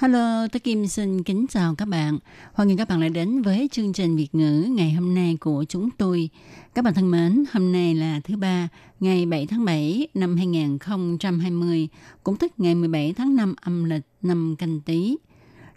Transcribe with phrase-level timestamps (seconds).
[0.00, 2.18] Hello, tôi Kim xin kính chào các bạn.
[2.52, 5.64] Hoan nghênh các bạn lại đến với chương trình Việt ngữ ngày hôm nay của
[5.68, 6.30] chúng tôi.
[6.74, 8.68] Các bạn thân mến, hôm nay là thứ ba,
[9.00, 11.88] ngày 7 tháng 7 năm 2020,
[12.22, 15.16] cũng tức ngày 17 tháng 5 âm lịch năm canh tí.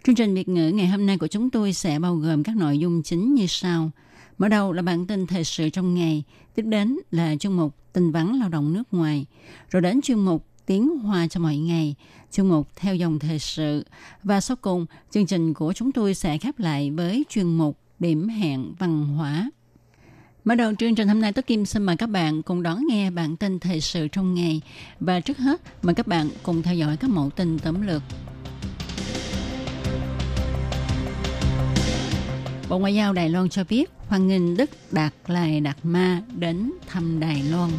[0.04, 2.78] Chương trình Việt ngữ ngày hôm nay của chúng tôi sẽ bao gồm các nội
[2.78, 3.90] dung chính như sau.
[4.38, 8.10] Mở đầu là bản tin thời sự trong ngày, tiếp đến là chuyên mục tin
[8.10, 9.26] vắn lao động nước ngoài,
[9.70, 11.94] rồi đến chuyên mục tiếng hoa cho mọi ngày,
[12.32, 13.84] chuyên mục theo dòng thời sự
[14.22, 18.28] và sau cùng chương trình của chúng tôi sẽ khép lại với chuyên mục điểm
[18.28, 19.50] hẹn văn hóa.
[20.44, 23.10] Mở đầu chương trình hôm nay tôi Kim xin mời các bạn cùng đón nghe
[23.10, 24.60] bản tin thời sự trong ngày
[25.00, 28.02] và trước hết mời các bạn cùng theo dõi các mẫu tin tóm lược.
[32.68, 36.72] Bộ Ngoại giao Đài Loan cho biết hoan nghênh Đức Đạt Lai Đạt Ma đến
[36.86, 37.70] thăm Đài Loan.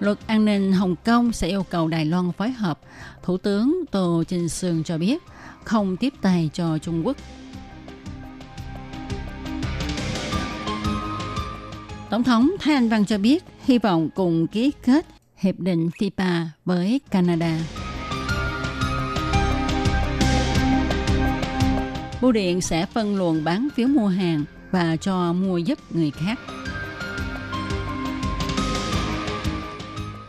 [0.00, 2.78] Luật an ninh Hồng Kông sẽ yêu cầu Đài Loan phối hợp.
[3.22, 5.22] Thủ tướng Tô Trinh Sương cho biết,
[5.64, 7.16] không tiếp tay cho Trung Quốc.
[12.10, 15.06] Tổng thống Thái Anh Văn cho biết, hy vọng cùng ký kết
[15.36, 17.58] hiệp định FIPA với Canada.
[22.20, 26.38] Bưu điện sẽ phân luồng bán phiếu mua hàng và cho mua giúp người khác.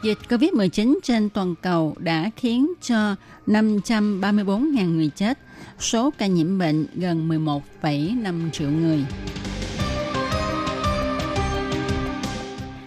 [0.04, 3.16] Dịch COVID-19 trên toàn cầu đã khiến cho
[3.48, 5.40] 534.000 người chết,
[5.80, 9.06] số ca nhiễm bệnh gần 11,5 triệu người.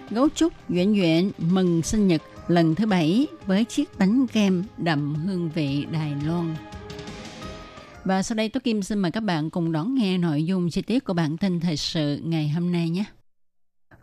[0.09, 5.15] Gấu trúc Duyện Duyện mừng sinh nhật lần thứ bảy với chiếc bánh kem đậm
[5.15, 6.55] hương vị Đài Loan.
[8.05, 10.81] Và sau đây Tố Kim xin mời các bạn cùng đón nghe nội dung chi
[10.81, 13.03] tiết của bản tin thời sự ngày hôm nay nhé.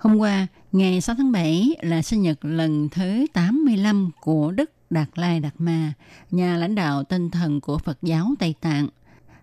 [0.02, 5.08] Hôm qua, ngày 6 tháng 7 là sinh nhật lần thứ 85 của Đức Đạt
[5.14, 5.92] Lai Đạt Ma,
[6.30, 8.88] nhà lãnh đạo tinh thần của Phật giáo Tây Tạng.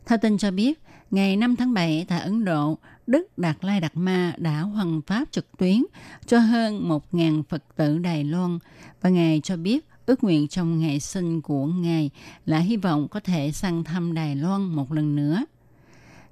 [0.06, 0.82] Theo tin cho biết,
[1.12, 2.78] ngày 5 tháng 7 tại Ấn Độ,
[3.08, 5.84] Đức Đạt Lai Đạt Ma đã hoàn pháp trực tuyến
[6.26, 8.60] cho hơn 1.000 Phật tử Đài Loan
[9.02, 12.10] và Ngài cho biết ước nguyện trong ngày sinh của Ngài
[12.46, 15.46] là hy vọng có thể sang thăm Đài Loan một lần nữa.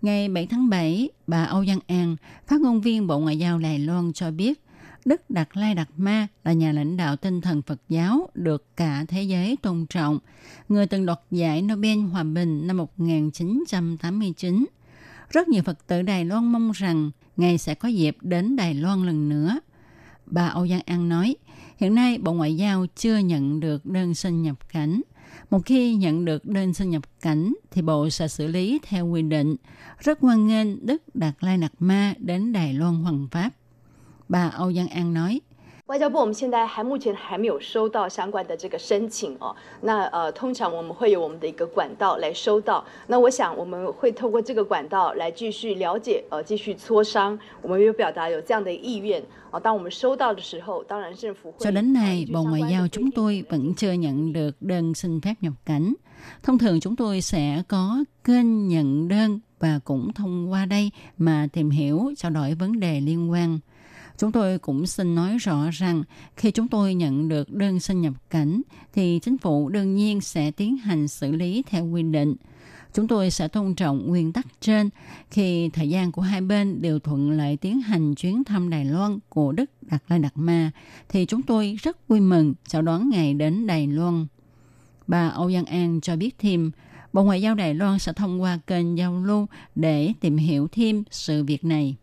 [0.01, 2.15] Ngày 7 tháng 7, bà Âu Giang An,
[2.47, 4.61] phát ngôn viên Bộ Ngoại giao Đài Loan cho biết,
[5.05, 9.05] Đức Đạt Lai Đạt Ma là nhà lãnh đạo tinh thần Phật giáo được cả
[9.07, 10.19] thế giới tôn trọng,
[10.69, 14.65] người từng đoạt giải Nobel Hòa bình năm 1989.
[15.29, 19.05] Rất nhiều Phật tử Đài Loan mong rằng Ngài sẽ có dịp đến Đài Loan
[19.05, 19.59] lần nữa.
[20.25, 21.35] Bà Âu Giang An nói,
[21.77, 25.01] hiện nay Bộ Ngoại giao chưa nhận được đơn xin nhập cảnh.
[25.49, 29.21] Một khi nhận được đơn xin nhập cảnh thì Bộ sẽ xử lý theo quy
[29.21, 29.55] định.
[29.99, 33.49] Rất hoan nghênh Đức Đạt Lai Nạc Ma đến Đài Loan Hoàng Pháp.
[34.29, 35.41] Bà Âu Giang An nói,
[35.86, 39.54] 外交部我们现在还目前还没有收到相关的这个申请哦。
[39.82, 42.82] 那呃，通常我们会有我们的一个管道来收到。
[43.08, 47.38] 那我想我们会透过这个管道来继续了解，呃，继续磋商。
[47.60, 49.60] 我们有表达有这样的意愿哦。
[49.60, 55.34] 当我们收到的时候，当然政府会 cho đến nay Bộ Ngoại giao chúng tôi vẫn chưa nhận được đơn xin phép
[55.40, 55.94] nhập cảnh.
[56.42, 61.48] Thông thường chúng tôi sẽ có kênh nhận đơn và cũng thông qua đây mà
[61.52, 63.58] tìm hiểu trao đổi vấn đề liên quan.
[64.17, 66.03] Chúng tôi cũng xin nói rõ rằng
[66.35, 68.61] khi chúng tôi nhận được đơn xin nhập cảnh
[68.93, 72.35] thì chính phủ đương nhiên sẽ tiến hành xử lý theo quy định.
[72.93, 74.89] Chúng tôi sẽ tôn trọng nguyên tắc trên
[75.31, 79.19] khi thời gian của hai bên đều thuận lợi tiến hành chuyến thăm Đài Loan
[79.29, 80.71] của Đức Đạt Lai Đạt Ma
[81.09, 84.27] thì chúng tôi rất vui mừng chào đón ngày đến Đài Loan.
[85.07, 86.71] Bà Âu Giang An cho biết thêm,
[87.13, 91.03] Bộ Ngoại giao Đài Loan sẽ thông qua kênh giao lưu để tìm hiểu thêm
[91.11, 91.95] sự việc này.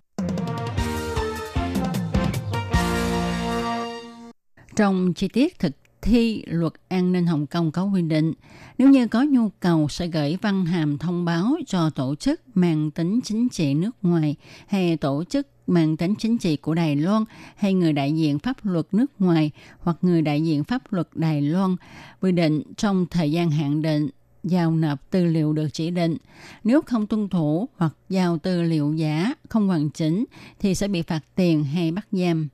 [4.77, 5.73] Trong chi tiết thực
[6.03, 8.33] thi luật an ninh Hồng Kông có quy định,
[8.79, 12.91] nếu như có nhu cầu sẽ gửi văn hàm thông báo cho tổ chức mang
[12.91, 14.37] tính chính trị nước ngoài
[14.67, 17.25] hay tổ chức mang tính chính trị của Đài Loan
[17.57, 21.43] hay người đại diện pháp luật nước ngoài hoặc người đại diện pháp luật Đài
[21.43, 21.77] Loan
[22.21, 24.09] quy định trong thời gian hạn định
[24.45, 26.17] giao nộp tư liệu được chỉ định.
[26.65, 30.25] Nếu không tuân thủ hoặc giao tư liệu giả không hoàn chỉnh
[30.59, 32.49] thì sẽ bị phạt tiền hay bắt giam.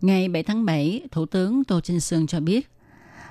[0.00, 2.70] Ngày 7 tháng 7, Thủ tướng Tô Trinh Sương cho biết,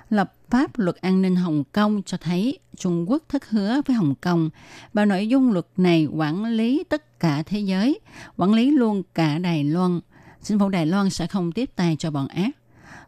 [0.10, 4.16] lập pháp luật an ninh Hồng Kông cho thấy Trung Quốc thất hứa với Hồng
[4.22, 4.50] Kông
[4.94, 8.00] và nội dung luật này quản lý tất cả thế giới,
[8.38, 10.00] quản lý luôn cả Đài Loan.
[10.44, 12.50] Chính phủ Đài Loan sẽ không tiếp tay cho bọn ác.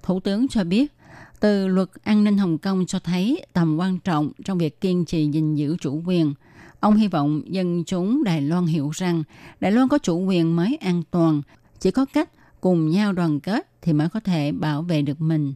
[0.03, 0.93] Thủ tướng cho biết,
[1.39, 5.29] từ luật an ninh Hồng Kông cho thấy tầm quan trọng trong việc kiên trì
[5.31, 6.33] gìn giữ chủ quyền.
[6.79, 9.23] Ông hy vọng dân chúng Đài Loan hiểu rằng
[9.59, 11.41] Đài Loan có chủ quyền mới an toàn,
[11.79, 12.29] chỉ có cách
[12.61, 15.53] cùng nhau đoàn kết thì mới có thể bảo vệ được mình.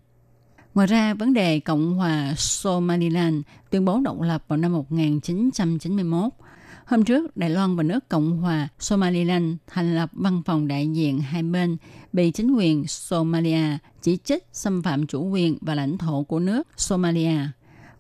[0.74, 6.24] Ngoài ra, vấn đề Cộng hòa Somaliland tuyên bố độc lập vào năm 1991.
[6.86, 11.19] Hôm trước, Đài Loan và nước Cộng hòa Somaliland thành lập văn phòng đại diện
[11.19, 11.78] hai bên
[12.13, 16.68] bị chính quyền Somalia chỉ trích xâm phạm chủ quyền và lãnh thổ của nước
[16.78, 17.38] Somalia.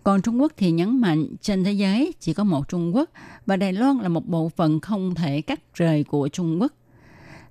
[0.03, 3.09] Còn Trung Quốc thì nhấn mạnh trên thế giới chỉ có một Trung Quốc
[3.45, 6.73] và Đài Loan là một bộ phận không thể cắt rời của Trung Quốc.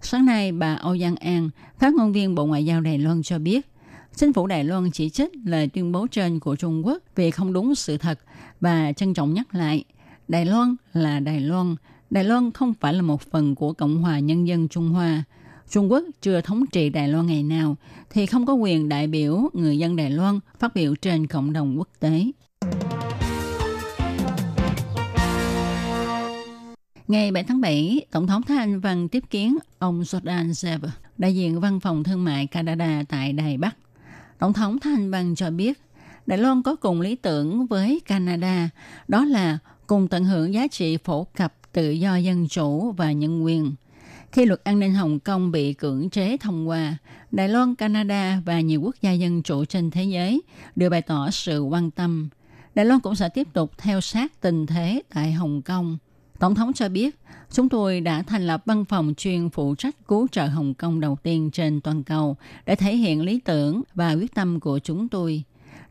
[0.07, 3.39] Sáng nay, bà Âu Giang An, phát ngôn viên Bộ Ngoại giao Đài Loan cho
[3.39, 3.67] biết,
[4.15, 7.53] chính phủ Đài Loan chỉ trích lời tuyên bố trên của Trung Quốc vì không
[7.53, 8.21] đúng sự thật
[8.61, 9.85] và trân trọng nhắc lại,
[10.29, 11.77] Đài Loan là Đài Loan,
[12.11, 15.25] Đài Loan không phải là một phần của Cộng hòa Nhân dân Trung Hoa.
[15.71, 17.77] Trung Quốc chưa thống trị Đài Loan ngày nào
[18.11, 21.79] thì không có quyền đại biểu người dân Đài Loan phát biểu trên cộng đồng
[21.79, 22.25] quốc tế.
[27.09, 30.79] Ngày 7 tháng 7, Tổng thống Thái Anh Văn tiếp kiến ông Jordan Zev,
[31.19, 33.77] đại diện văn phòng thương mại Canada tại Đài Bắc.
[34.39, 35.81] Tổng thống Thái Anh Văn cho biết,
[36.27, 38.71] Đài Loan có cùng lý tưởng với Canada,
[39.09, 43.45] đó là cùng tận hưởng giá trị phổ cập tự do dân chủ và nhân
[43.45, 43.75] quyền.
[44.33, 46.97] Khi luật an ninh Hồng Kông bị cưỡng chế thông qua,
[47.31, 50.43] Đài Loan, Canada và nhiều quốc gia dân chủ trên thế giới
[50.77, 52.29] đều bày tỏ sự quan tâm.
[52.75, 55.99] Đài Loan cũng sẽ tiếp tục theo sát tình thế tại Hồng Kông.
[56.45, 57.17] Tổng thống cho biết,
[57.51, 61.17] chúng tôi đã thành lập văn phòng chuyên phụ trách cứu trợ Hồng Kông đầu
[61.23, 62.37] tiên trên toàn cầu
[62.67, 65.43] để thể hiện lý tưởng và quyết tâm của chúng tôi.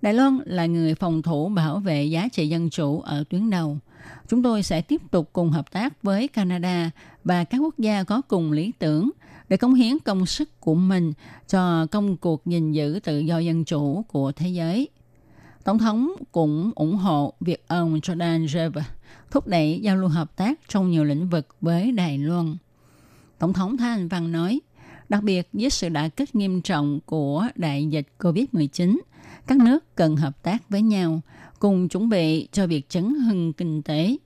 [0.01, 3.77] Đài Loan là người phòng thủ bảo vệ giá trị dân chủ ở tuyến đầu.
[4.27, 6.91] Chúng tôi sẽ tiếp tục cùng hợp tác với Canada
[7.23, 9.09] và các quốc gia có cùng lý tưởng
[9.49, 11.13] để cống hiến công sức của mình
[11.47, 14.89] cho công cuộc gìn giữ tự do dân chủ của thế giới.
[15.63, 18.77] Tổng thống cũng ủng hộ việc ông Jordan Rev
[19.33, 22.55] thúc đẩy giao lưu hợp tác trong nhiều lĩnh vực với Đài Loan.
[23.39, 24.61] Tổng thống Thái Anh Văn nói,
[25.09, 28.99] đặc biệt với sự đã kích nghiêm trọng của đại dịch COVID-19,
[29.47, 31.21] các nước cần hợp tác với nhau,
[31.59, 34.17] cùng chuẩn bị cho việc chấn hưng kinh tế.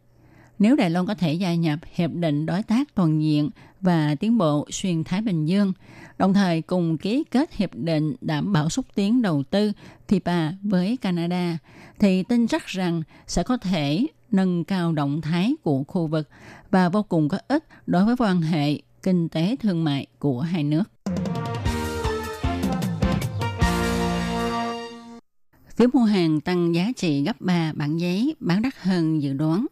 [0.60, 3.50] Nếu Đài Loan có thể gia nhập Hiệp định Đối tác Toàn diện
[3.82, 5.74] và Tiến bộ Xuyên Thái Bình Dương,
[6.18, 9.72] đồng thời cùng ký kết Hiệp định đảm bảo xúc tiến đầu tư
[10.08, 11.58] TIPA với Canada,
[12.00, 16.30] thì tin chắc rằng sẽ có thể nâng cao động thái của khu vực
[16.72, 20.64] và vô cùng có ích đối với quan hệ kinh tế thương mại của hai
[20.64, 20.84] nước.
[25.76, 29.66] Phiếu mua hàng tăng giá trị gấp 3 bản giấy bán đắt hơn dự đoán.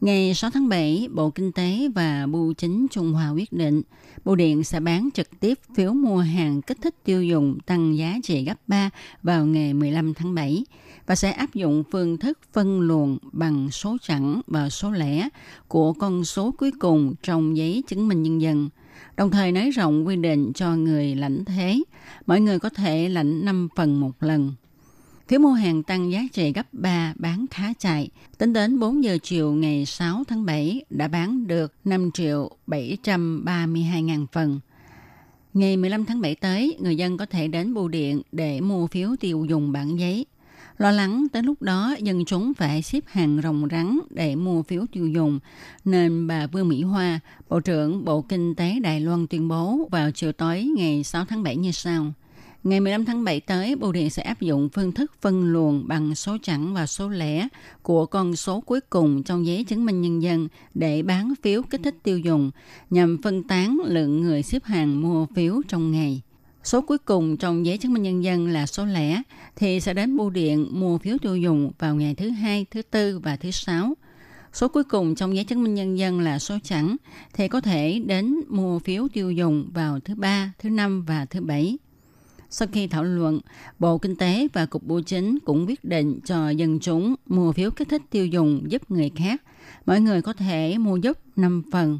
[0.00, 3.82] Ngày 6 tháng 7, Bộ Kinh tế và Bưu chính Trung Hoa quyết định
[4.24, 8.18] Bưu điện sẽ bán trực tiếp phiếu mua hàng kích thích tiêu dùng tăng giá
[8.22, 8.90] trị gấp 3
[9.22, 10.64] vào ngày 15 tháng 7
[11.08, 15.28] và sẽ áp dụng phương thức phân luồng bằng số chẵn và số lẻ
[15.68, 18.68] của con số cuối cùng trong giấy chứng minh nhân dân,
[19.16, 21.82] đồng thời nới rộng quy định cho người lãnh thế.
[22.26, 24.54] Mọi người có thể lãnh 5 phần một lần.
[25.28, 28.10] Phiếu mua hàng tăng giá trị gấp 3 bán khá chạy.
[28.38, 34.02] Tính đến 4 giờ chiều ngày 6 tháng 7 đã bán được 5 triệu 732
[34.02, 34.60] ngàn phần.
[35.54, 39.08] Ngày 15 tháng 7 tới, người dân có thể đến bưu điện để mua phiếu
[39.20, 40.26] tiêu dùng bản giấy.
[40.78, 44.84] Lo lắng tới lúc đó dân chúng phải xếp hàng rồng rắn để mua phiếu
[44.92, 45.38] tiêu dùng,
[45.84, 50.10] nên bà Vương Mỹ Hoa, Bộ trưởng Bộ Kinh tế Đài Loan tuyên bố vào
[50.10, 52.12] chiều tối ngày 6 tháng 7 như sau.
[52.64, 56.14] Ngày 15 tháng 7 tới, Bưu điện sẽ áp dụng phương thức phân luồng bằng
[56.14, 57.48] số chẵn và số lẻ
[57.82, 61.80] của con số cuối cùng trong giấy chứng minh nhân dân để bán phiếu kích
[61.84, 62.50] thích tiêu dùng
[62.90, 66.22] nhằm phân tán lượng người xếp hàng mua phiếu trong ngày.
[66.68, 69.22] Số cuối cùng trong giấy chứng minh nhân dân là số lẻ
[69.56, 73.18] thì sẽ đến bưu điện mua phiếu tiêu dùng vào ngày thứ hai, thứ tư
[73.18, 73.94] và thứ sáu.
[74.52, 76.96] Số cuối cùng trong giấy chứng minh nhân dân là số chẵn
[77.34, 81.40] thì có thể đến mua phiếu tiêu dùng vào thứ ba, thứ năm và thứ
[81.40, 81.78] bảy.
[82.50, 83.40] Sau khi thảo luận,
[83.78, 87.70] Bộ Kinh tế và Cục Bưu chính cũng quyết định cho dân chúng mua phiếu
[87.70, 89.42] kích thích tiêu dùng giúp người khác.
[89.86, 91.98] Mọi người có thể mua giúp 5 phần.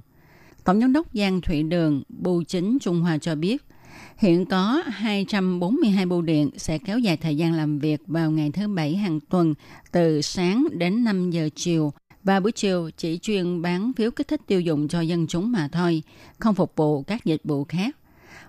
[0.65, 3.65] Tổng giám đốc Giang Thụy Đường, Bưu chính Trung Hoa cho biết,
[4.17, 8.69] hiện có 242 bưu điện sẽ kéo dài thời gian làm việc vào ngày thứ
[8.69, 9.55] Bảy hàng tuần
[9.93, 11.93] từ sáng đến 5 giờ chiều
[12.25, 15.69] và buổi chiều chỉ chuyên bán phiếu kích thích tiêu dùng cho dân chúng mà
[15.73, 16.02] thôi,
[16.38, 17.97] không phục vụ các dịch vụ khác.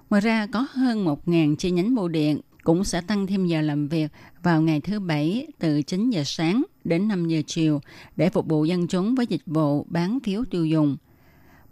[0.09, 3.87] Ngoài ra có hơn 1.000 chi nhánh bưu điện cũng sẽ tăng thêm giờ làm
[3.87, 4.11] việc
[4.43, 7.81] vào ngày thứ Bảy từ 9 giờ sáng đến 5 giờ chiều
[8.15, 10.97] để phục vụ dân chúng với dịch vụ bán phiếu tiêu dùng.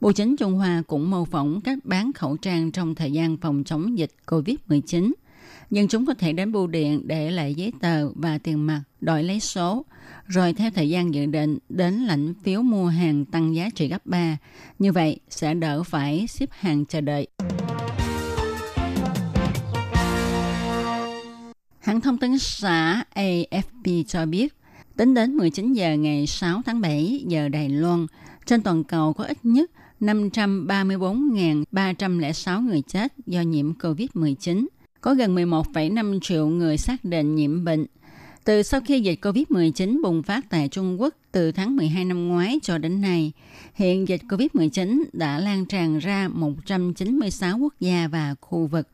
[0.01, 3.63] Bộ Chính Trung Hoa cũng mô phỏng cách bán khẩu trang trong thời gian phòng
[3.63, 5.13] chống dịch COVID-19.
[5.71, 9.23] Dân chúng có thể đến bưu điện để lại giấy tờ và tiền mặt, đổi
[9.23, 9.85] lấy số,
[10.27, 14.05] rồi theo thời gian dự định đến lãnh phiếu mua hàng tăng giá trị gấp
[14.05, 14.37] 3.
[14.79, 17.27] Như vậy sẽ đỡ phải xếp hàng chờ đợi.
[21.79, 24.53] Hãng thông tấn xã AFP cho biết,
[24.97, 28.07] tính đến 19 giờ ngày 6 tháng 7 giờ Đài Loan,
[28.45, 34.67] trên toàn cầu có ít nhất 534.306 người chết do nhiễm COVID-19.
[35.01, 37.85] Có gần 11,5 triệu người xác định nhiễm bệnh.
[38.43, 42.59] Từ sau khi dịch COVID-19 bùng phát tại Trung Quốc từ tháng 12 năm ngoái
[42.63, 43.31] cho đến nay,
[43.73, 48.87] hiện dịch COVID-19 đã lan tràn ra 196 quốc gia và khu vực.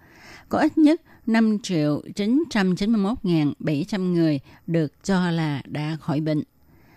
[0.49, 6.43] Có ít nhất 5 triệu 991.700 người được cho là đã khỏi bệnh.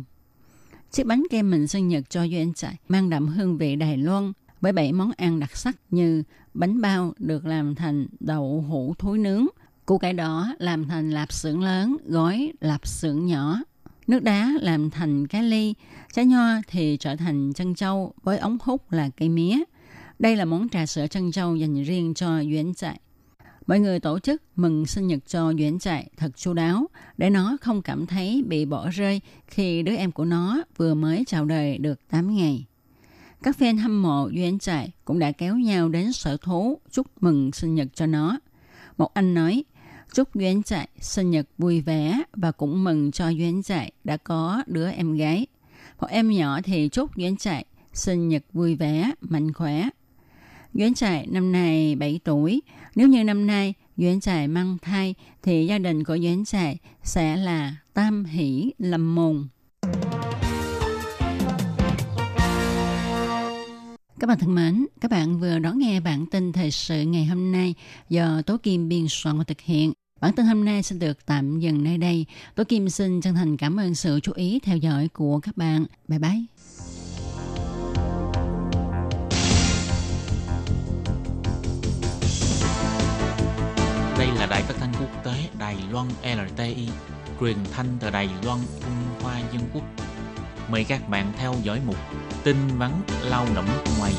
[0.93, 4.33] Chiếc bánh kem mình sinh nhật cho Duyên Trại mang đậm hương vị Đài Loan
[4.61, 6.23] với bảy món ăn đặc sắc như
[6.53, 9.47] bánh bao được làm thành đậu hũ thối nướng,
[9.85, 13.59] củ cải đỏ làm thành lạp xưởng lớn, gói lạp xưởng nhỏ,
[14.07, 15.73] nước đá làm thành cá ly,
[16.13, 19.63] trái nho thì trở thành chân châu với ống hút là cây mía.
[20.19, 22.99] Đây là món trà sữa chân châu dành riêng cho Duyên Trại.
[23.67, 27.57] Mọi người tổ chức mừng sinh nhật cho Duyễn Trại thật chu đáo để nó
[27.61, 31.77] không cảm thấy bị bỏ rơi khi đứa em của nó vừa mới chào đời
[31.77, 32.65] được 8 ngày.
[33.43, 37.51] Các fan hâm mộ Duyễn Trại cũng đã kéo nhau đến sở thú chúc mừng
[37.51, 38.39] sinh nhật cho nó.
[38.97, 39.63] Một anh nói,
[40.13, 44.63] chúc Duyễn Trại sinh nhật vui vẻ và cũng mừng cho Duyễn Trại đã có
[44.67, 45.47] đứa em gái.
[45.99, 49.89] Một em nhỏ thì chúc Duyễn Trại sinh nhật vui vẻ, mạnh khỏe.
[50.73, 52.61] Duyễn Trại năm nay 7 tuổi,
[52.95, 57.37] nếu như năm nay duyên Trại mang thai thì gia đình của duyên Trại sẽ
[57.37, 59.47] là tam hỷ lâm mùng
[64.23, 67.51] Các bạn thân mến, các bạn vừa đón nghe bản tin thời sự ngày hôm
[67.51, 67.73] nay
[68.09, 69.93] do Tố Kim biên soạn và thực hiện.
[70.21, 72.25] Bản tin hôm nay sẽ được tạm dừng nơi đây.
[72.55, 75.85] Tố Kim xin chân thành cảm ơn sự chú ý theo dõi của các bạn.
[76.07, 76.92] Bye bye.
[85.73, 86.87] Đài Loan LTI,
[87.39, 89.83] truyền thanh từ Đài Loan, Trung Hoa Dân Quốc.
[90.71, 91.95] Mời các bạn theo dõi mục
[92.43, 92.91] tin vắn
[93.29, 93.65] lao động
[93.99, 94.13] ngoài.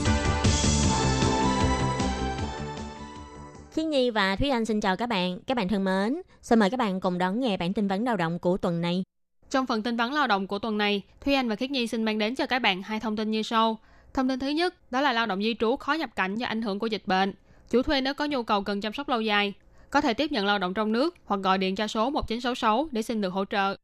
[3.72, 5.38] Khiết Nhi và Thúy Anh xin chào các bạn.
[5.46, 8.16] Các bạn thân mến, xin mời các bạn cùng đón nghe bản tin vấn lao
[8.16, 9.02] động của tuần này.
[9.50, 12.04] Trong phần tin vắn lao động của tuần này, Thúy Anh và Khiết Nhi xin
[12.04, 13.78] mang đến cho các bạn hai thông tin như sau.
[14.14, 16.62] Thông tin thứ nhất, đó là lao động di trú khó nhập cảnh do ảnh
[16.62, 17.34] hưởng của dịch bệnh.
[17.70, 19.54] Chủ thuê nếu có nhu cầu cần chăm sóc lâu dài,
[19.94, 23.02] có thể tiếp nhận lao động trong nước hoặc gọi điện cho số 1966 để
[23.02, 23.76] xin được hỗ trợ.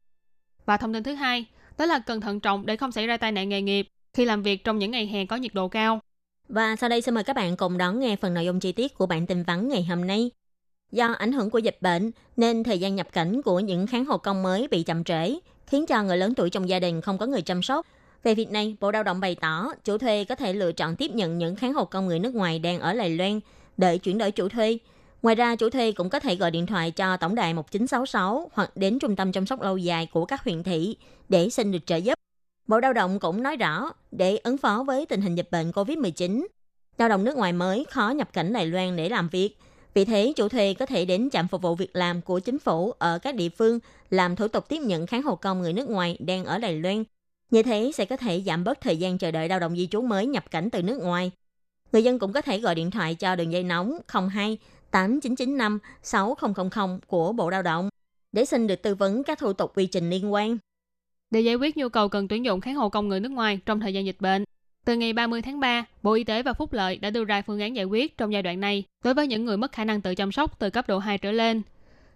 [0.65, 1.45] Và thông tin thứ hai,
[1.77, 4.43] đó là cần thận trọng để không xảy ra tai nạn nghề nghiệp khi làm
[4.43, 5.99] việc trong những ngày hè có nhiệt độ cao.
[6.49, 8.97] Và sau đây xin mời các bạn cùng đón nghe phần nội dung chi tiết
[8.97, 10.31] của bản tin vắn ngày hôm nay.
[10.91, 14.17] Do ảnh hưởng của dịch bệnh nên thời gian nhập cảnh của những kháng hộ
[14.17, 17.25] công mới bị chậm trễ, khiến cho người lớn tuổi trong gia đình không có
[17.25, 17.87] người chăm sóc.
[18.23, 21.11] Về việc này, Bộ Lao động bày tỏ chủ thuê có thể lựa chọn tiếp
[21.11, 23.39] nhận những kháng hộ công người nước ngoài đang ở Lài Loan
[23.77, 24.77] để chuyển đổi chủ thuê.
[25.21, 28.77] Ngoài ra, chủ thuê cũng có thể gọi điện thoại cho tổng đài 1966 hoặc
[28.77, 30.95] đến trung tâm chăm sóc lâu dài của các huyện thị
[31.29, 32.13] để xin được trợ giúp.
[32.67, 36.45] Bộ Lao động cũng nói rõ, để ứng phó với tình hình dịch bệnh COVID-19,
[36.97, 39.57] lao động nước ngoài mới khó nhập cảnh Đài Loan để làm việc.
[39.93, 42.91] Vì thế, chủ thuê có thể đến trạm phục vụ việc làm của chính phủ
[42.91, 46.17] ở các địa phương làm thủ tục tiếp nhận kháng hộ công người nước ngoài
[46.19, 47.03] đang ở Đài Loan.
[47.51, 50.01] Như thế sẽ có thể giảm bớt thời gian chờ đợi lao động di trú
[50.01, 51.31] mới nhập cảnh từ nước ngoài.
[51.91, 53.97] Người dân cũng có thể gọi điện thoại cho đường dây nóng
[54.31, 54.57] 02
[54.91, 57.89] 8995 6000 của Bộ Lao động
[58.31, 60.57] để xin được tư vấn các thủ tục quy trình liên quan.
[61.31, 63.79] Để giải quyết nhu cầu cần tuyển dụng kháng hộ công người nước ngoài trong
[63.79, 64.43] thời gian dịch bệnh,
[64.85, 67.59] từ ngày 30 tháng 3, Bộ Y tế và Phúc lợi đã đưa ra phương
[67.59, 70.15] án giải quyết trong giai đoạn này đối với những người mất khả năng tự
[70.15, 71.61] chăm sóc từ cấp độ 2 trở lên.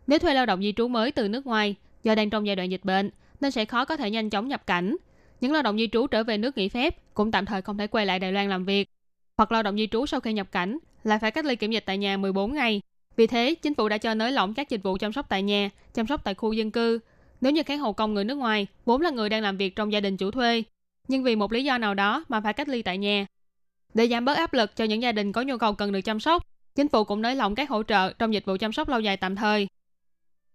[0.08, 2.72] Nếu thuê lao động di trú mới từ nước ngoài do đang trong giai đoạn
[2.72, 4.96] dịch bệnh nên sẽ khó có thể nhanh chóng nhập cảnh.
[5.42, 7.88] Những lao động di trú trở về nước nghỉ phép cũng tạm thời không thể
[7.88, 8.90] quay lại Đài Loan làm việc.
[9.38, 11.84] Hoặc lao động di trú sau khi nhập cảnh lại phải cách ly kiểm dịch
[11.86, 12.82] tại nhà 14 ngày.
[13.16, 15.70] Vì thế, chính phủ đã cho nới lỏng các dịch vụ chăm sóc tại nhà,
[15.94, 17.00] chăm sóc tại khu dân cư.
[17.42, 19.92] Nếu như kháng hộ công người nước ngoài vốn là người đang làm việc trong
[19.92, 20.64] gia đình chủ thuê,
[21.08, 23.26] nhưng vì một lý do nào đó mà phải cách ly tại nhà.
[23.94, 26.20] Để giảm bớt áp lực cho những gia đình có nhu cầu cần được chăm
[26.20, 26.44] sóc,
[26.76, 29.18] chính phủ cũng nới lỏng các hỗ trợ trong dịch vụ chăm sóc lâu dài
[29.18, 29.68] tạm thời.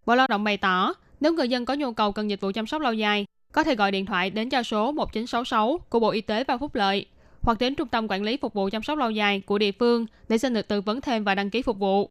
[0.06, 2.66] Bộ Lao động bày tỏ, nếu người dân có nhu cầu cần dịch vụ chăm
[2.66, 6.20] sóc lâu dài, có thể gọi điện thoại đến cho số 1966 của Bộ Y
[6.20, 7.06] tế và Phúc lợi
[7.50, 10.06] hoặc đến Trung tâm Quản lý Phục vụ chăm sóc lâu dài của địa phương
[10.28, 12.10] để xin được tư vấn thêm và đăng ký phục vụ.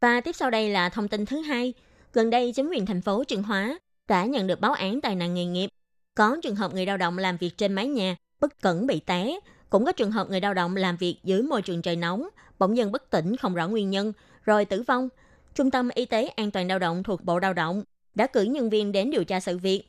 [0.00, 1.72] Và tiếp sau đây là thông tin thứ hai.
[2.12, 5.34] Gần đây, chính quyền thành phố Trường Hóa đã nhận được báo án tai nạn
[5.34, 5.70] nghề nghiệp.
[6.14, 9.38] Có trường hợp người lao động làm việc trên mái nhà, bất cẩn bị té.
[9.70, 12.76] Cũng có trường hợp người lao động làm việc dưới môi trường trời nóng, bỗng
[12.76, 14.12] dưng bất tỉnh không rõ nguyên nhân,
[14.44, 15.08] rồi tử vong.
[15.54, 17.82] Trung tâm Y tế An toàn lao động thuộc Bộ Lao động
[18.14, 19.84] đã cử nhân viên đến điều tra sự việc,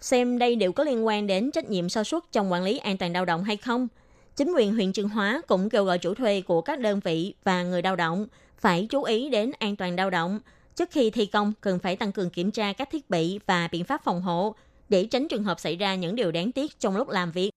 [0.00, 2.96] xem đây đều có liên quan đến trách nhiệm sơ suất trong quản lý an
[2.96, 3.88] toàn lao động hay không.
[4.36, 7.62] Chính quyền huyện Trường Hóa cũng kêu gọi chủ thuê của các đơn vị và
[7.62, 8.26] người lao động
[8.58, 10.40] phải chú ý đến an toàn lao động.
[10.74, 13.84] Trước khi thi công, cần phải tăng cường kiểm tra các thiết bị và biện
[13.84, 14.54] pháp phòng hộ
[14.88, 17.50] để tránh trường hợp xảy ra những điều đáng tiếc trong lúc làm việc.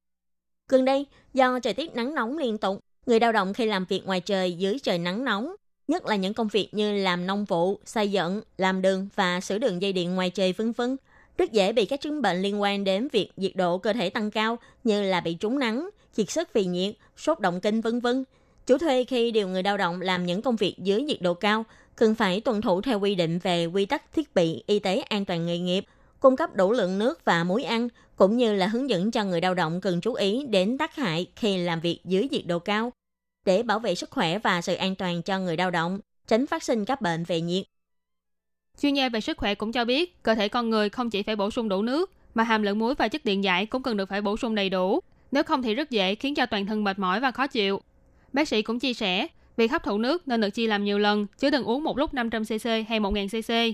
[0.69, 4.05] Gần đây, do thời tiết nắng nóng liên tục, người lao động khi làm việc
[4.05, 5.55] ngoài trời dưới trời nắng nóng,
[5.87, 9.57] nhất là những công việc như làm nông vụ, xây dựng, làm đường và sửa
[9.57, 10.97] đường dây điện ngoài trời vân vân,
[11.37, 14.31] rất dễ bị các chứng bệnh liên quan đến việc nhiệt độ cơ thể tăng
[14.31, 18.23] cao như là bị trúng nắng, kiệt sức vì nhiệt, sốt động kinh vân vân.
[18.65, 21.65] Chủ thuê khi điều người lao động làm những công việc dưới nhiệt độ cao
[21.95, 25.25] cần phải tuân thủ theo quy định về quy tắc thiết bị y tế an
[25.25, 25.85] toàn nghề nghiệp,
[26.19, 29.41] cung cấp đủ lượng nước và muối ăn, cũng như là hướng dẫn cho người
[29.41, 32.91] lao động cần chú ý đến tác hại khi làm việc dưới nhiệt độ cao
[33.45, 36.63] để bảo vệ sức khỏe và sự an toàn cho người lao động, tránh phát
[36.63, 37.65] sinh các bệnh về nhiệt.
[38.81, 41.35] Chuyên gia về sức khỏe cũng cho biết, cơ thể con người không chỉ phải
[41.35, 44.09] bổ sung đủ nước, mà hàm lượng muối và chất điện giải cũng cần được
[44.09, 44.99] phải bổ sung đầy đủ.
[45.31, 47.81] Nếu không thì rất dễ khiến cho toàn thân mệt mỏi và khó chịu.
[48.33, 51.27] Bác sĩ cũng chia sẻ, việc hấp thụ nước nên được chia làm nhiều lần,
[51.39, 53.73] chứ đừng uống một lúc 500cc hay 1000cc.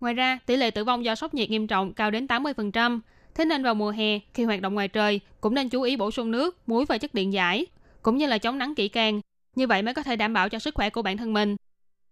[0.00, 3.00] Ngoài ra, tỷ lệ tử vong do sốc nhiệt nghiêm trọng cao đến 80%.
[3.34, 6.10] Thế nên vào mùa hè, khi hoạt động ngoài trời, cũng nên chú ý bổ
[6.10, 7.66] sung nước, muối và chất điện giải,
[8.02, 9.20] cũng như là chống nắng kỹ càng.
[9.54, 11.56] Như vậy mới có thể đảm bảo cho sức khỏe của bản thân mình.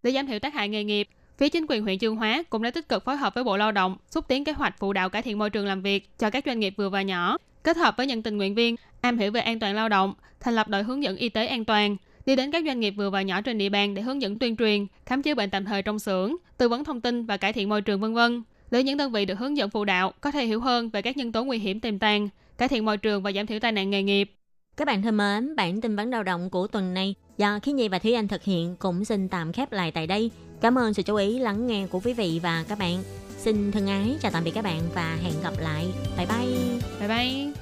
[0.03, 2.71] Để giảm thiểu tác hại nghề nghiệp, phía chính quyền huyện Chương Hóa cũng đã
[2.71, 5.23] tích cực phối hợp với Bộ Lao động, xúc tiến kế hoạch phụ đạo cải
[5.23, 8.07] thiện môi trường làm việc cho các doanh nghiệp vừa và nhỏ, kết hợp với
[8.07, 11.03] những tình nguyện viên am hiểu về an toàn lao động, thành lập đội hướng
[11.03, 13.69] dẫn y tế an toàn, đi đến các doanh nghiệp vừa và nhỏ trên địa
[13.69, 16.85] bàn để hướng dẫn tuyên truyền, khám chữa bệnh tạm thời trong xưởng, tư vấn
[16.85, 18.43] thông tin và cải thiện môi trường vân vân.
[18.71, 21.17] Để những đơn vị được hướng dẫn phụ đạo có thể hiểu hơn về các
[21.17, 23.91] nhân tố nguy hiểm tiềm tàng, cải thiện môi trường và giảm thiểu tai nạn
[23.91, 24.33] nghề nghiệp.
[24.77, 27.89] Các bạn thân mến, bản tin vấn lao động của tuần này Do Khí Nhi
[27.89, 30.31] và Thúy Anh thực hiện cũng xin tạm khép lại tại đây.
[30.65, 33.03] Cảm ơn sự chú ý lắng nghe của quý vị và các bạn.
[33.39, 35.87] Xin thân ái chào tạm biệt các bạn và hẹn gặp lại.
[36.17, 36.79] Bye bye.
[37.01, 37.53] Bye bye.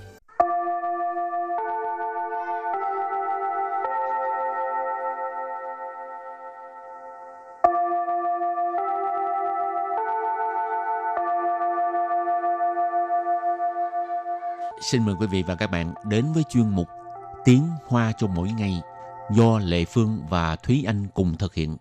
[14.91, 16.89] Xin mời quý vị và các bạn đến với chuyên mục
[17.45, 18.81] Tiếng Hoa cho mỗi ngày
[19.31, 21.77] do Lệ Phương và Thúy Anh cùng thực hiện.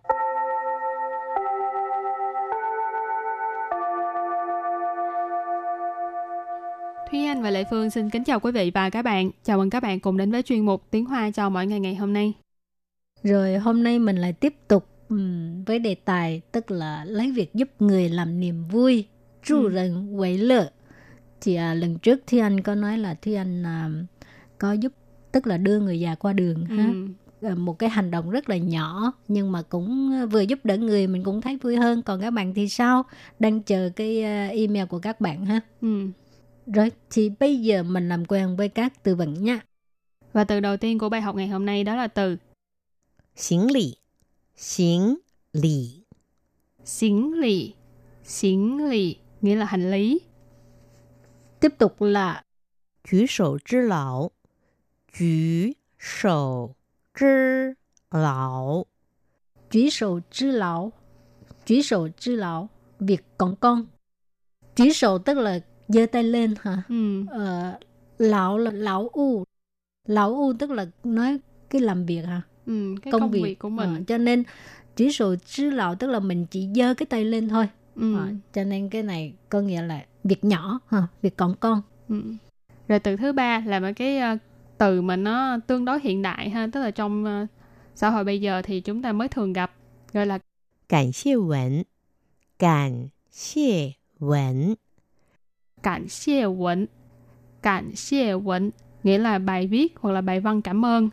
[7.42, 9.30] Anh và Lệ Phương xin kính chào quý vị và các bạn.
[9.44, 11.94] Chào mừng các bạn cùng đến với chuyên mục Tiếng Hoa cho mỗi ngày ngày
[11.94, 12.32] hôm nay.
[13.22, 17.54] Rồi hôm nay mình lại tiếp tục um, với đề tài tức là lấy việc
[17.54, 19.06] giúp người làm niềm vui,
[19.44, 19.70] trụ Ừ.
[19.74, 20.70] rần quấy lợ.
[21.40, 23.90] Thì à, lần trước Thúy Anh có nói là Thúy Anh à,
[24.58, 24.92] có giúp
[25.32, 26.86] tức là đưa người già qua đường ha.
[27.40, 27.48] Ừ.
[27.48, 31.06] À, một cái hành động rất là nhỏ nhưng mà cũng vừa giúp đỡ người
[31.06, 32.02] mình cũng thấy vui hơn.
[32.02, 33.02] Còn các bạn thì sao?
[33.38, 35.60] Đang chờ cái à, email của các bạn ha.
[35.80, 36.06] Ừ.
[36.66, 39.60] Rồi, thì bây giờ mình làm quen với các từ vựng nha.
[40.32, 42.36] Và từ đầu tiên của bài học ngày hôm nay đó là từ
[43.36, 43.96] Xính lý
[44.56, 45.16] Xính
[45.52, 46.04] lý
[46.84, 47.74] Xính lý
[48.24, 50.20] Xính lý nghĩa là hành lý.
[51.60, 52.42] Tiếp tục là
[53.04, 54.30] Chú sổ chứ lão
[55.18, 56.74] Chú sổ
[57.20, 57.74] chứ
[58.10, 58.86] lão
[59.70, 60.92] Chú sổ chứ lão
[61.66, 63.86] Chú sổ chứ lão Việc còn con.
[64.76, 65.60] Chú sổ tức là
[65.91, 67.25] giơ tay lên hả Ừ.
[67.29, 67.79] ờ,
[68.17, 69.43] Lão là lão u
[70.07, 71.37] Lão u tức là nói
[71.69, 72.95] cái làm việc hả Ừ.
[73.01, 73.59] Cái công, việc.
[73.59, 73.95] của mình.
[73.95, 74.43] Ờ, Cho nên
[74.95, 78.15] chỉ sổ chư lão tức là mình chỉ giơ cái tay lên thôi Ừ.
[78.17, 82.21] Ờ, Cho nên cái này có nghĩa là việc nhỏ hả Việc còn con Ừ.
[82.87, 84.37] Rồi từ thứ ba là một cái ờ,
[84.77, 87.45] từ mà nó tương đối hiện đại ha, tức là trong ờ,
[87.95, 89.71] xã hội bây giờ thì chúng ta mới thường gặp
[90.13, 90.39] gọi là
[90.89, 91.83] 感谢文，
[92.57, 94.77] 感谢文，
[95.82, 96.86] cảm xie vấn
[97.62, 98.70] Cảm xie vấn
[99.02, 101.10] nghĩa là bài viết hoặc là bài văn cảm ơn.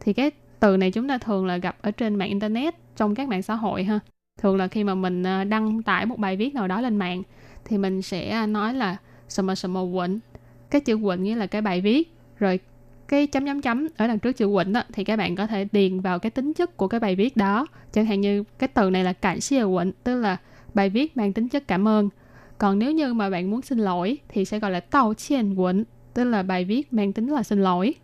[0.00, 0.30] Thì cái
[0.60, 3.54] từ này chúng ta thường là gặp ở trên mạng internet trong các mạng xã
[3.54, 4.00] hội ha.
[4.40, 7.22] Thường là khi mà mình à, đăng tải một bài viết nào đó lên mạng
[7.64, 8.96] thì mình sẽ à, nói là
[9.28, 10.20] sầm sầm mờ quẩn.
[10.70, 12.60] Cái chữ quẩn nghĩa là cái bài viết rồi
[13.08, 15.68] cái chấm chấm chấm ở đằng trước chữ quẩn đó, thì các bạn có thể
[15.72, 18.90] điền vào cái tính chất của cái bài viết đó chẳng hạn như cái từ
[18.90, 20.36] này là cảm xia quẩn tức là
[20.74, 22.08] bài viết mang tính chất cảm ơn
[22.62, 25.84] còn nếu như mà bạn muốn xin lỗi thì sẽ gọi là tàu qian quẩn,
[26.14, 27.94] tức là bài viết mang tính là xin lỗi.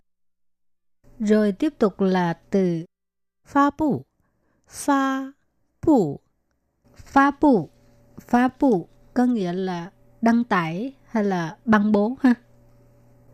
[1.19, 2.85] Rồi tiếp tục là từ
[3.45, 4.05] phá bù,
[4.67, 5.31] phá
[5.85, 6.19] bù,
[6.95, 7.69] phá bù,
[8.19, 9.91] phá bù có nghĩa là
[10.21, 12.33] đăng tải hay là băng bố ha.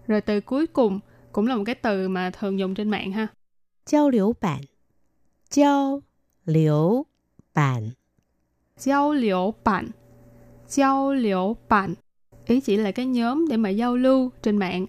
[0.07, 0.99] Rồi từ cuối cùng
[1.31, 3.27] cũng là một cái từ mà thường dùng trên mạng ha.
[3.85, 4.61] Giao lưu bản,
[5.49, 6.01] giao
[6.45, 7.05] lưu
[7.53, 7.89] bản,
[8.77, 9.89] giao lưu bản
[10.67, 11.93] giao liễu bản
[12.45, 14.85] ý chỉ là cái nhóm để mà giao lưu trên mạng.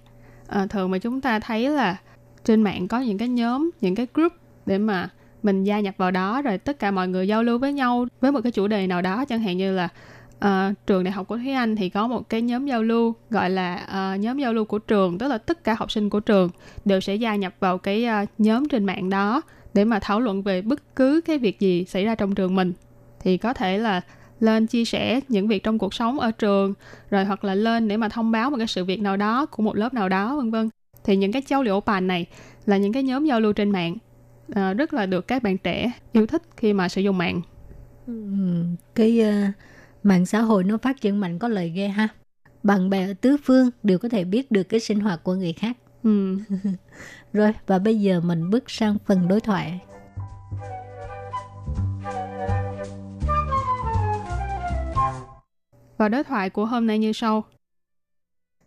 [0.46, 1.96] À, thường mà chúng ta thấy là
[2.44, 4.32] trên mạng có những cái nhóm những cái group
[4.66, 5.08] để mà
[5.42, 8.32] mình gia nhập vào đó rồi tất cả mọi người giao lưu với nhau với
[8.32, 9.24] một cái chủ đề nào đó.
[9.24, 9.88] Chẳng hạn như là
[10.44, 13.50] uh, trường đại học của Thúy Anh thì có một cái nhóm giao lưu gọi
[13.50, 16.50] là uh, nhóm giao lưu của trường tức là tất cả học sinh của trường
[16.84, 19.42] đều sẽ gia nhập vào cái uh, nhóm trên mạng đó
[19.74, 22.72] để mà thảo luận về bất cứ cái việc gì xảy ra trong trường mình.
[23.20, 24.00] Thì có thể là
[24.40, 26.74] lên chia sẻ những việc trong cuộc sống ở trường
[27.10, 29.62] rồi hoặc là lên để mà thông báo một cái sự việc nào đó của
[29.62, 30.68] một lớp nào đó vân vân.
[31.04, 32.26] Thì những cái giao lưu bàn này
[32.66, 33.96] là những cái nhóm giao lưu trên mạng
[34.54, 37.42] ờ, rất là được các bạn trẻ yêu thích khi mà sử dụng mạng.
[38.94, 39.32] Cái ờ,
[40.02, 42.08] mạng xã hội nó phát triển mạnh có lời ghê ha.
[42.62, 45.52] Bạn bè ở tứ phương đều có thể biết được cái sinh hoạt của người
[45.52, 45.76] khác.
[46.02, 46.38] Ừ.
[47.32, 49.80] rồi và bây giờ mình bước sang phần đối thoại
[55.97, 57.45] và đối thoại của hôm nay như sau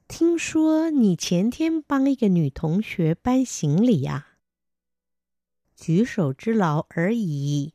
[0.07, 4.37] 听说你前天帮一个女同学搬行李呀、
[5.75, 7.73] 举手之劳而已。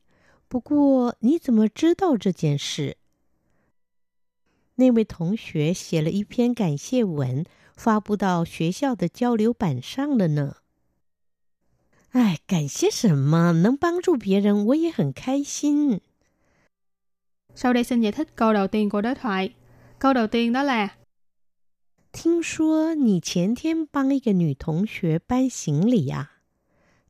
[0.48, 2.96] 不过你怎么知道这件事？
[4.76, 7.44] 那位同学写了一篇感谢文，
[7.76, 10.56] 发布到学校的交流板上了呢。
[12.12, 13.52] 哎，感谢什么？
[13.52, 16.00] 能帮助别人，我也很开心。
[17.54, 19.54] sau đây xin giải thích câu đầu tiên của đối thoại
[19.98, 20.88] câu đầu tiên đó là
[22.12, 26.32] 听说你前天帮一个女同学搬行李呀、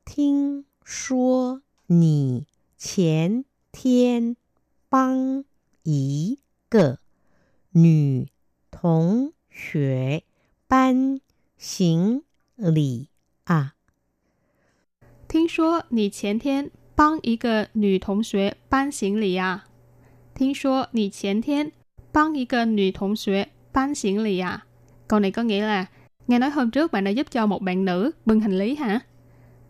[0.04, 4.36] 听说你前天
[4.90, 5.44] 帮
[5.84, 6.98] 一个
[7.70, 8.28] 女
[8.70, 10.24] 同学
[10.68, 11.20] 搬
[11.56, 12.22] 行
[12.56, 13.08] 李
[13.44, 13.74] 啊？
[15.26, 19.66] 听说你前天帮一个女同学搬行李啊？
[20.34, 21.72] 听说你前天
[22.12, 24.66] 帮一个女同学搬行李啊?
[25.06, 25.86] Câu này có nghĩa là
[26.26, 29.00] nghe nói hôm trước bạn đã giúp cho một bạn nữ bưng hành lý hả?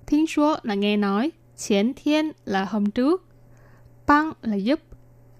[0.06, 3.24] Thiên số là nghe nói, Chén thiên là hôm trước,
[4.06, 4.80] băng là giúp,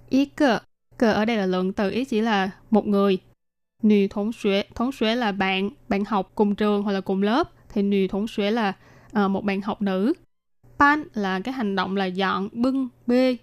[0.09, 0.59] ý cờ,
[0.97, 3.19] cờ ở đây là lượng từ ý chỉ là một người.
[3.83, 7.51] Nữ thống xuế, thống xuế là bạn, bạn học cùng trường hoặc là cùng lớp,
[7.69, 8.73] thì nữ thống xuế là
[9.25, 10.13] uh, một bạn học nữ.
[10.79, 13.37] Ban là cái hành động là dọn, bưng, bê.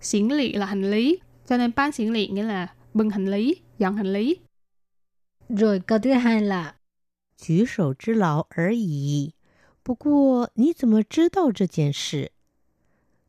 [0.00, 3.62] Xiển lị là hành lý, cho nên ban xiển lị nghĩa là bưng hành lý,
[3.78, 4.40] dọn hành lý.
[5.48, 6.74] Rồi câu thứ hai là
[7.36, 9.34] 举手之劳而已。
[9.82, 12.32] 不过你怎么知道这件事？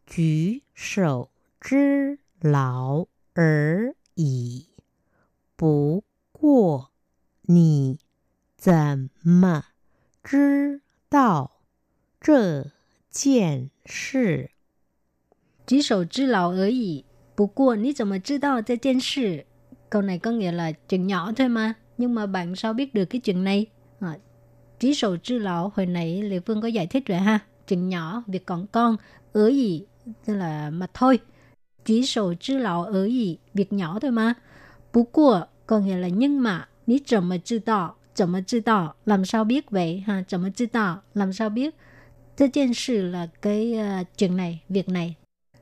[0.06, 4.68] 举手之劳而已。
[5.58, 6.91] 不过
[7.41, 8.00] 你
[8.58, 9.65] 怎么
[10.24, 11.62] 知道
[12.22, 12.72] 这
[13.10, 14.52] 件事？
[15.70, 17.04] 举手之劳而已。
[17.36, 19.46] 不过你怎么知道这件事？
[19.89, 23.22] Câu này có nghĩa là chuyện nhỏ thôi mà, nhưng mà bạn sao biết được cái
[23.22, 23.65] chuyện này?
[24.00, 24.18] À,
[24.80, 27.39] trí sầu trư lão hồi nãy Lê Phương có giải thích rồi ha.
[27.68, 28.98] Chuyện nhỏ, việc còn con,
[29.34, 29.84] ở gì,
[30.26, 31.20] tức là mà thôi.
[31.86, 34.34] Trí sầu trư lão ở gì, việc nhỏ thôi mà.
[34.94, 39.44] Bú của có nghĩa là nhưng mà, ní chậm mà知道, chậm mà 知道, làm sao
[39.44, 41.76] biết vậy ha, chậm mà 知道, làm sao biết.
[42.38, 45.15] Thế件事 là cái uh, chuyện này, việc này.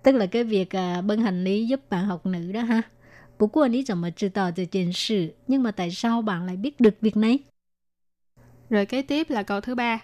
[0.08, 2.82] Tức là cái việc uh, bưng hành lý giúp bạn học nữ đó ha.
[3.40, 6.80] Bú của ní chậm mà 知道 chuyện sự, nhưng mà tại sao bạn lại biết
[6.80, 7.40] được việc này?
[8.70, 10.00] Rồi kế tiếp là câu thứ ba.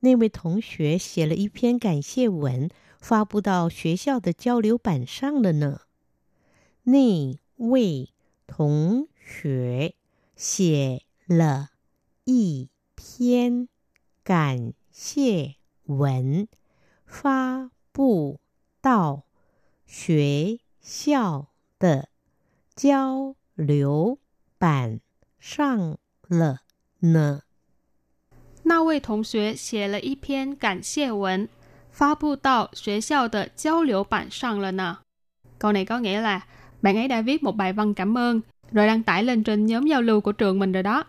[0.00, 5.80] 那位同学写了一篇感谢文，发布到学校的交流板上了呢。
[6.84, 8.10] 那位
[8.46, 9.94] 同学
[10.36, 11.70] 写了
[12.24, 13.68] 一篇
[14.22, 16.46] 感谢文，
[17.04, 18.40] 发布
[18.80, 19.22] 到
[19.86, 22.08] 学校的
[22.74, 24.18] 交流
[24.58, 25.00] 板
[25.38, 26.58] 上了
[27.00, 27.40] 呢。
[28.62, 31.48] 那位同学写了一篇感谢文，
[31.92, 34.98] 发布到学校的交流板上了呢.
[35.58, 36.46] Câu này có nghĩa là
[36.82, 38.40] bạn ấy đã viết một bài văn cảm ơn
[38.72, 41.04] rồi đăng tải lên trên nhóm giao lưu của trường mình rồi đó.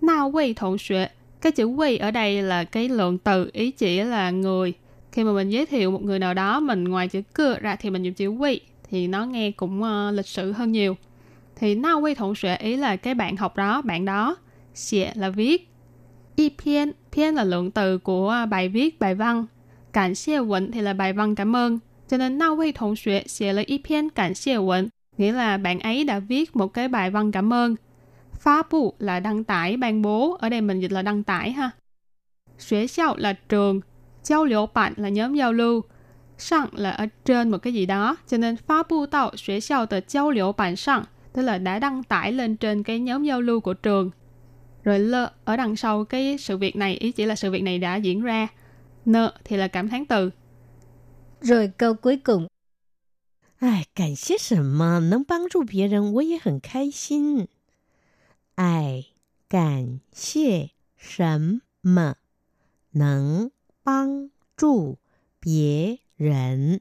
[0.00, 1.08] Na wei thổ xuệ,
[1.40, 4.72] cái chữ wei ở đây là cái lượng từ ý chỉ là người.
[5.11, 7.89] khi mà mình giới thiệu một người nào đó mình ngoài chữ cửa ra thì
[7.89, 10.95] mình dùng chữ quỳ thì nó nghe cũng uh, lịch sự hơn nhiều.
[11.55, 14.35] Thì na quỳ thuận sửa ý là cái bạn học đó bạn đó
[14.73, 15.69] xịa là viết.
[16.35, 19.45] Y pian pian là lượng từ của ờ, bài viết bài văn.
[19.93, 21.79] Cảm xie 文 thì là bài văn cảm ơn.
[22.07, 25.57] Cho nên na quỳ thuận sửa xịa là y pian cảm xie 文 nghĩa là
[25.57, 27.75] bạn ấy đã viết một cái bài văn cảm ơn.
[28.33, 30.37] Phá bù là đăng tải ban bố.
[30.39, 31.71] Ở đây mình dịch là đăng tải ha.
[32.57, 33.81] Xuế xiao là trường
[34.29, 35.81] giao lưu bản là nhóm giao lưu.
[36.37, 39.85] Sang là ở trên một cái gì đó, cho nên phát bu tạo xuế xiao
[39.85, 43.41] tờ giao lưu bản sang, tức là đã đăng tải lên trên cái nhóm giao
[43.41, 44.11] lưu của trường.
[44.83, 47.77] Rồi lơ ở đằng sau cái sự việc này, ý chỉ là sự việc này
[47.77, 48.47] đã diễn ra.
[49.05, 50.29] Nợ thì là cảm thán từ.
[51.41, 52.47] Rồi câu cuối cùng.
[53.59, 57.45] Ai, cảm xế sầm mà, nâng băng rụ bìa rần, tôi cũng hẳn khai xin.
[58.55, 59.13] Ai,
[59.49, 60.67] cảm xế
[60.99, 62.13] sầm mà,
[62.93, 63.49] nâng
[63.88, 64.98] 帮助
[65.40, 66.80] 别人，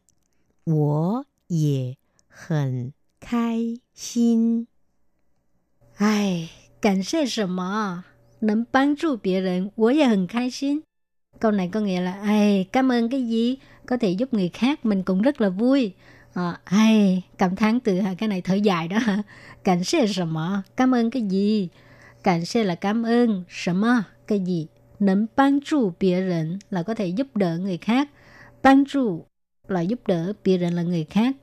[0.64, 4.68] 我也很开心。
[5.98, 6.50] 哎。
[6.84, 8.04] Cảm ơn 什么
[8.42, 10.84] 能帮助别人我也很开心
[11.40, 14.86] câu này có nghĩa là ai cảm ơn cái gì có thể giúp người khác
[14.86, 15.94] mình cũng rất là vui
[16.34, 19.24] à, ai cảm thán từ cái này thở dài đó hả
[19.64, 21.70] cảm ơn 什么 cảm ơn cái gì
[22.24, 24.68] cảm ơn là cảm ơn 什么 cái gì
[25.00, 28.10] nấm ban trụ biệt人 là có thể giúp đỡ người khác
[28.64, 29.26] ban trụ
[29.68, 31.36] là giúp đỡ biệt人 là người khác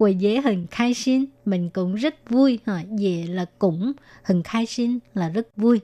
[0.00, 5.80] 我也很开心 mình cũng rất vui ha về là cũng hình khai xin là rất vui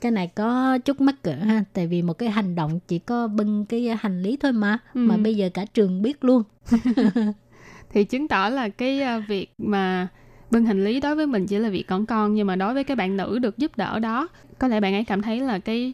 [0.00, 3.28] cái này có chút mắc cỡ ha tại vì một cái hành động chỉ có
[3.28, 4.98] bưng cái hành lý thôi mà ừ.
[4.98, 6.42] mà bây giờ cả trường biết luôn
[7.90, 10.08] thì chứng tỏ là cái à, việc mà
[10.50, 12.84] bưng hành lý đối với mình chỉ là việc còn con nhưng mà đối với
[12.84, 15.92] cái bạn nữ được giúp đỡ đó có lẽ bạn ấy cảm thấy là cái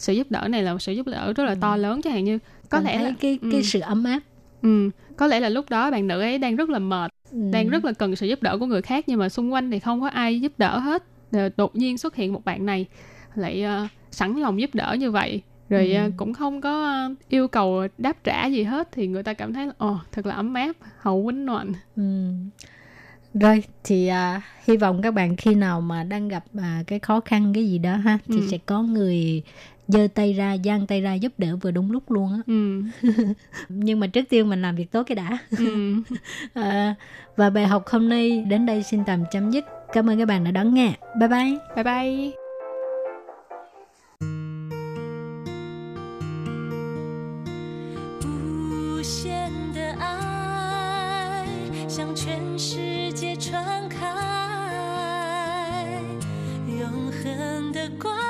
[0.00, 1.76] sự giúp đỡ này là một sự giúp đỡ rất là to ừ.
[1.80, 3.62] lớn chẳng hạn như có cảm lẽ là cái cái ừ.
[3.62, 4.20] sự ấm áp
[4.62, 7.38] ừ có lẽ là lúc đó bạn nữ ấy đang rất là mệt ừ.
[7.52, 9.78] đang rất là cần sự giúp đỡ của người khác nhưng mà xung quanh thì
[9.78, 11.04] không có ai giúp đỡ hết
[11.56, 12.86] đột nhiên xuất hiện một bạn này
[13.34, 16.06] lại uh, sẵn lòng giúp đỡ như vậy rồi ừ.
[16.06, 19.52] uh, cũng không có uh, yêu cầu đáp trả gì hết thì người ta cảm
[19.52, 22.02] thấy là ồ oh, thật là ấm áp hậu quýnh noạn ừ.
[23.34, 27.20] Rồi thì à, hy vọng các bạn khi nào mà đang gặp à, cái khó
[27.20, 28.46] khăn cái gì đó ha thì Ừ.
[28.50, 29.42] sẽ có người
[29.92, 32.38] giơ tay ra giang tay ra giúp đỡ vừa đúng lúc luôn á.
[32.46, 32.82] Ừ.
[33.68, 35.38] nhưng mà trước tiên mình làm việc tốt cái đã.
[35.58, 35.94] Ừ.
[36.54, 36.94] à,
[37.36, 39.64] và bài học hôm nay đến đây xin tạm chấm dứt.
[39.92, 40.92] Cảm ơn các bạn đã đón nghe.
[41.18, 41.56] Bye bye.
[41.76, 42.32] Bye bye.
[58.10, 58.29] Hãy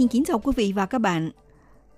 [0.00, 1.30] xin kính chào quý vị và các bạn.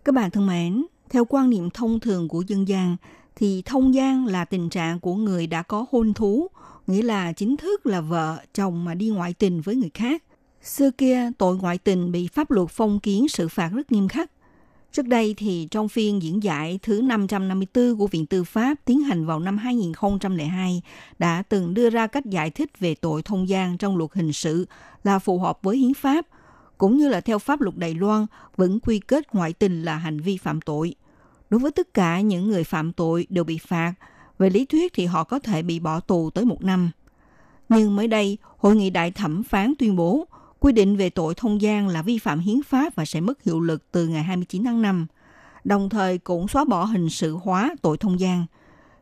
[0.04, 2.96] Các bạn thân mến, theo quan niệm thông thường của dân gian,
[3.36, 6.48] thì thông gian là tình trạng của người đã có hôn thú,
[6.86, 10.22] nghĩa là chính thức là vợ, chồng mà đi ngoại tình với người khác.
[10.62, 14.30] Xưa kia, tội ngoại tình bị pháp luật phong kiến xử phạt rất nghiêm khắc.
[14.92, 19.26] Trước đây thì trong phiên diễn giải thứ 554 của Viện Tư pháp tiến hành
[19.26, 20.82] vào năm 2002
[21.18, 24.66] đã từng đưa ra cách giải thích về tội thông gian trong luật hình sự
[25.04, 26.26] là phù hợp với hiến pháp,
[26.82, 30.20] cũng như là theo pháp luật Đài Loan vẫn quy kết ngoại tình là hành
[30.20, 30.94] vi phạm tội.
[31.50, 33.94] Đối với tất cả những người phạm tội đều bị phạt,
[34.38, 36.90] về lý thuyết thì họ có thể bị bỏ tù tới một năm.
[37.68, 40.26] Nhưng mới đây, Hội nghị đại thẩm phán tuyên bố
[40.60, 43.60] quy định về tội thông gian là vi phạm hiến pháp và sẽ mất hiệu
[43.60, 45.06] lực từ ngày 29 tháng 5,
[45.64, 48.46] đồng thời cũng xóa bỏ hình sự hóa tội thông gian.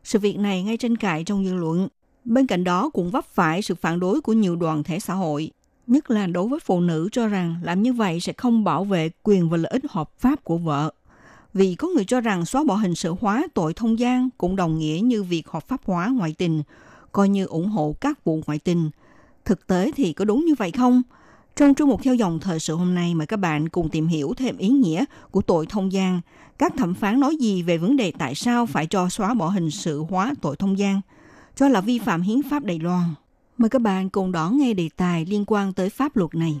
[0.03, 1.87] Sự việc này gây tranh cãi trong dư luận.
[2.25, 5.51] Bên cạnh đó cũng vấp phải sự phản đối của nhiều đoàn thể xã hội,
[5.91, 9.09] nhất là đối với phụ nữ cho rằng làm như vậy sẽ không bảo vệ
[9.23, 10.91] quyền và lợi ích hợp pháp của vợ.
[11.53, 14.79] Vì có người cho rằng xóa bỏ hình sự hóa tội thông gian cũng đồng
[14.79, 16.63] nghĩa như việc hợp pháp hóa ngoại tình,
[17.11, 18.89] coi như ủng hộ các vụ ngoại tình.
[19.45, 21.01] Thực tế thì có đúng như vậy không?
[21.55, 24.33] Trong chương mục theo dòng thời sự hôm nay mời các bạn cùng tìm hiểu
[24.37, 26.21] thêm ý nghĩa của tội thông gian.
[26.57, 29.71] Các thẩm phán nói gì về vấn đề tại sao phải cho xóa bỏ hình
[29.71, 31.01] sự hóa tội thông gian,
[31.55, 33.03] cho là vi phạm hiến pháp Đài Loan.
[33.61, 36.59] Mời các bạn cùng đón nghe đề tài liên quan tới pháp luật này.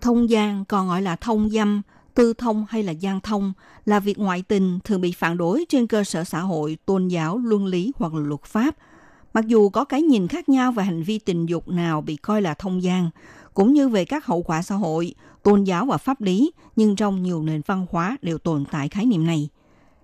[0.00, 1.82] Thông gian còn gọi là thông dâm,
[2.14, 3.52] tư thông hay là gian thông
[3.84, 7.38] là việc ngoại tình thường bị phản đối trên cơ sở xã hội, tôn giáo,
[7.38, 8.76] luân lý hoặc là luật pháp.
[9.34, 12.42] Mặc dù có cái nhìn khác nhau về hành vi tình dục nào bị coi
[12.42, 13.10] là thông gian,
[13.56, 17.22] cũng như về các hậu quả xã hội, tôn giáo và pháp lý, nhưng trong
[17.22, 19.48] nhiều nền văn hóa đều tồn tại khái niệm này.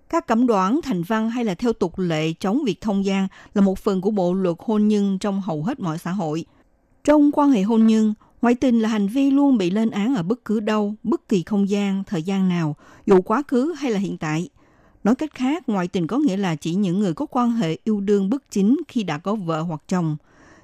[0.09, 3.63] Các cấm đoán thành văn hay là theo tục lệ chống việc thông gian là
[3.63, 6.45] một phần của bộ luật hôn nhân trong hầu hết mọi xã hội.
[7.05, 10.23] Trong quan hệ hôn nhân, ngoại tình là hành vi luôn bị lên án ở
[10.23, 13.99] bất cứ đâu, bất kỳ không gian, thời gian nào, dù quá khứ hay là
[13.99, 14.49] hiện tại.
[15.05, 18.01] Nói cách khác, ngoại tình có nghĩa là chỉ những người có quan hệ yêu
[18.01, 20.17] đương bất chính khi đã có vợ hoặc chồng.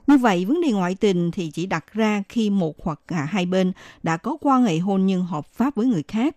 [0.08, 3.46] Như vậy, vấn đề ngoại tình thì chỉ đặt ra khi một hoặc cả hai
[3.46, 6.34] bên đã có quan hệ hôn nhân hợp pháp với người khác.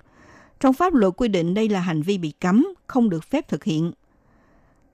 [0.60, 3.64] Trong pháp luật quy định đây là hành vi bị cấm, không được phép thực
[3.64, 3.92] hiện.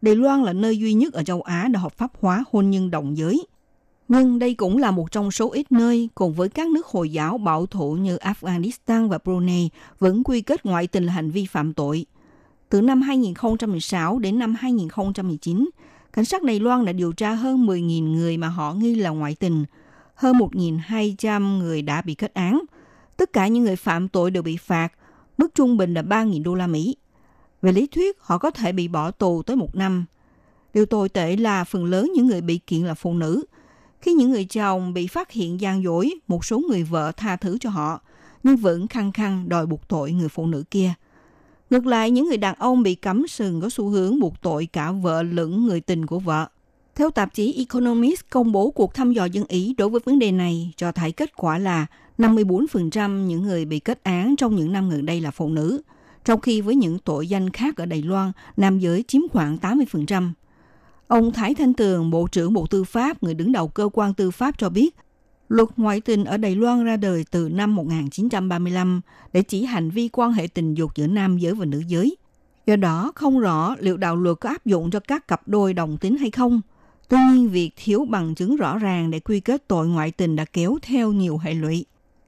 [0.01, 2.91] Đài Loan là nơi duy nhất ở châu Á đã hợp pháp hóa hôn nhân
[2.91, 3.47] đồng giới.
[4.07, 7.37] Nhưng đây cũng là một trong số ít nơi cùng với các nước Hồi giáo
[7.37, 11.73] bảo thủ như Afghanistan và Brunei vẫn quy kết ngoại tình là hành vi phạm
[11.73, 12.05] tội.
[12.69, 15.69] Từ năm 2016 đến năm 2019,
[16.13, 19.35] cảnh sát Đài Loan đã điều tra hơn 10.000 người mà họ nghi là ngoại
[19.35, 19.65] tình.
[20.15, 22.61] Hơn 1.200 người đã bị kết án.
[23.17, 24.89] Tất cả những người phạm tội đều bị phạt,
[25.37, 26.95] mức trung bình là 3.000 đô la Mỹ.
[27.61, 30.05] Về lý thuyết, họ có thể bị bỏ tù tới một năm.
[30.73, 33.43] Điều tồi tệ là phần lớn những người bị kiện là phụ nữ.
[34.01, 37.57] Khi những người chồng bị phát hiện gian dối, một số người vợ tha thứ
[37.57, 38.01] cho họ,
[38.43, 40.93] nhưng vẫn khăng khăng đòi buộc tội người phụ nữ kia.
[41.69, 44.91] Ngược lại, những người đàn ông bị cấm sừng có xu hướng buộc tội cả
[44.91, 46.47] vợ lẫn người tình của vợ.
[46.95, 50.31] Theo tạp chí Economist công bố cuộc thăm dò dân Ý đối với vấn đề
[50.31, 51.85] này cho thấy kết quả là
[52.17, 55.81] 54% những người bị kết án trong những năm gần đây là phụ nữ,
[56.25, 60.31] trong khi với những tội danh khác ở Đài Loan, nam giới chiếm khoảng 80%.
[61.07, 64.31] Ông Thái Thanh Tường, Bộ trưởng Bộ Tư pháp, người đứng đầu cơ quan tư
[64.31, 64.95] pháp cho biết,
[65.49, 69.01] luật ngoại tình ở Đài Loan ra đời từ năm 1935
[69.33, 72.17] để chỉ hành vi quan hệ tình dục giữa nam giới và nữ giới.
[72.65, 75.97] Do đó, không rõ liệu đạo luật có áp dụng cho các cặp đôi đồng
[75.97, 76.61] tính hay không.
[77.09, 80.45] Tuy nhiên, việc thiếu bằng chứng rõ ràng để quy kết tội ngoại tình đã
[80.45, 81.85] kéo theo nhiều hệ lụy.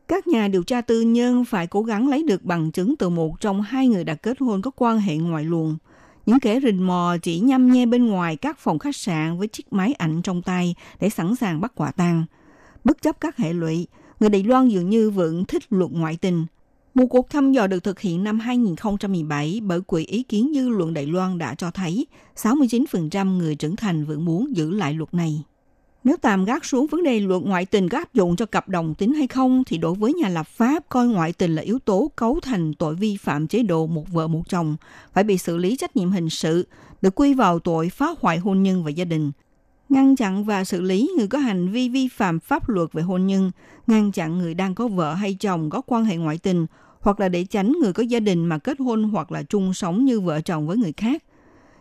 [0.08, 3.42] Các nhà điều tra tư nhân phải cố gắng lấy được bằng chứng từ một
[3.42, 5.78] trong hai người đã kết hôn có quan hệ ngoại luồng.
[6.26, 9.74] Những kẻ rình mò chỉ nhăm nhe bên ngoài các phòng khách sạn với chiếc
[9.74, 12.26] máy ảnh trong tay để sẵn sàng bắt quả tang.
[12.90, 13.88] Bất chấp các hệ lụy,
[14.20, 16.46] người Đài Loan dường như vẫn thích luật ngoại tình.
[16.94, 20.94] Một cuộc thăm dò được thực hiện năm 2017 bởi Quỹ ý kiến dư luận
[20.94, 25.44] Đài Loan đã cho thấy 69% người trưởng thành vẫn muốn giữ lại luật này.
[26.04, 28.96] Nếu tạm gác xuống vấn đề luật ngoại tình có áp dụng cho cặp đồng
[28.96, 32.12] tính hay không, thì đối với nhà lập pháp coi ngoại tình là yếu tố
[32.16, 34.78] cấu thành tội vi phạm chế độ một vợ một chồng,
[35.14, 36.68] phải bị xử lý trách nhiệm hình sự,
[37.02, 39.32] được quy vào tội phá hoại hôn nhân và gia đình.
[39.90, 43.28] Ngăn chặn và xử lý người có hành vi vi phạm pháp luật về hôn
[43.28, 43.52] nhân,
[43.88, 46.66] ngăn chặn người đang có vợ hay chồng có quan hệ ngoại tình,
[47.00, 50.06] hoặc là để tránh người có gia đình mà kết hôn hoặc là chung sống
[50.06, 51.24] như vợ chồng với người khác.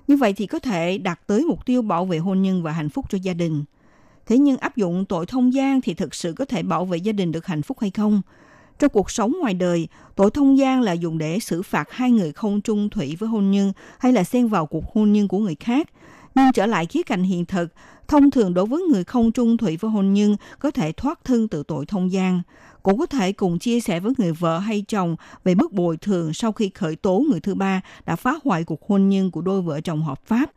[0.07, 2.89] Như vậy thì có thể đạt tới mục tiêu bảo vệ hôn nhân và hạnh
[2.89, 3.65] phúc cho gia đình–
[4.29, 7.13] Thế nhưng áp dụng tội thông gian thì thực sự có thể bảo vệ gia
[7.13, 8.23] đình được hạnh phúc hay không?
[8.79, 12.33] Trong cuộc sống ngoài đời, tội thông gian là dùng để xử phạt hai người
[12.33, 15.55] không trung thủy với hôn nhân hay là xen vào cuộc hôn nhân của người
[15.61, 15.89] khác.
[16.35, 17.69] Nhưng trở lại khía cạnh hiện thực,
[18.09, 21.49] thông thường đối với người không trung thủy với hôn nhân có thể thoát thân
[21.49, 22.43] từ tội thông gian.
[22.83, 26.35] Cũng có thể cùng chia sẻ với người vợ hay chồng về mức bồi thường
[26.35, 29.63] sau khi khởi tố người thứ ba đã phá hoại cuộc hôn nhân của đôi
[29.63, 30.51] vợ chồng hợp pháp.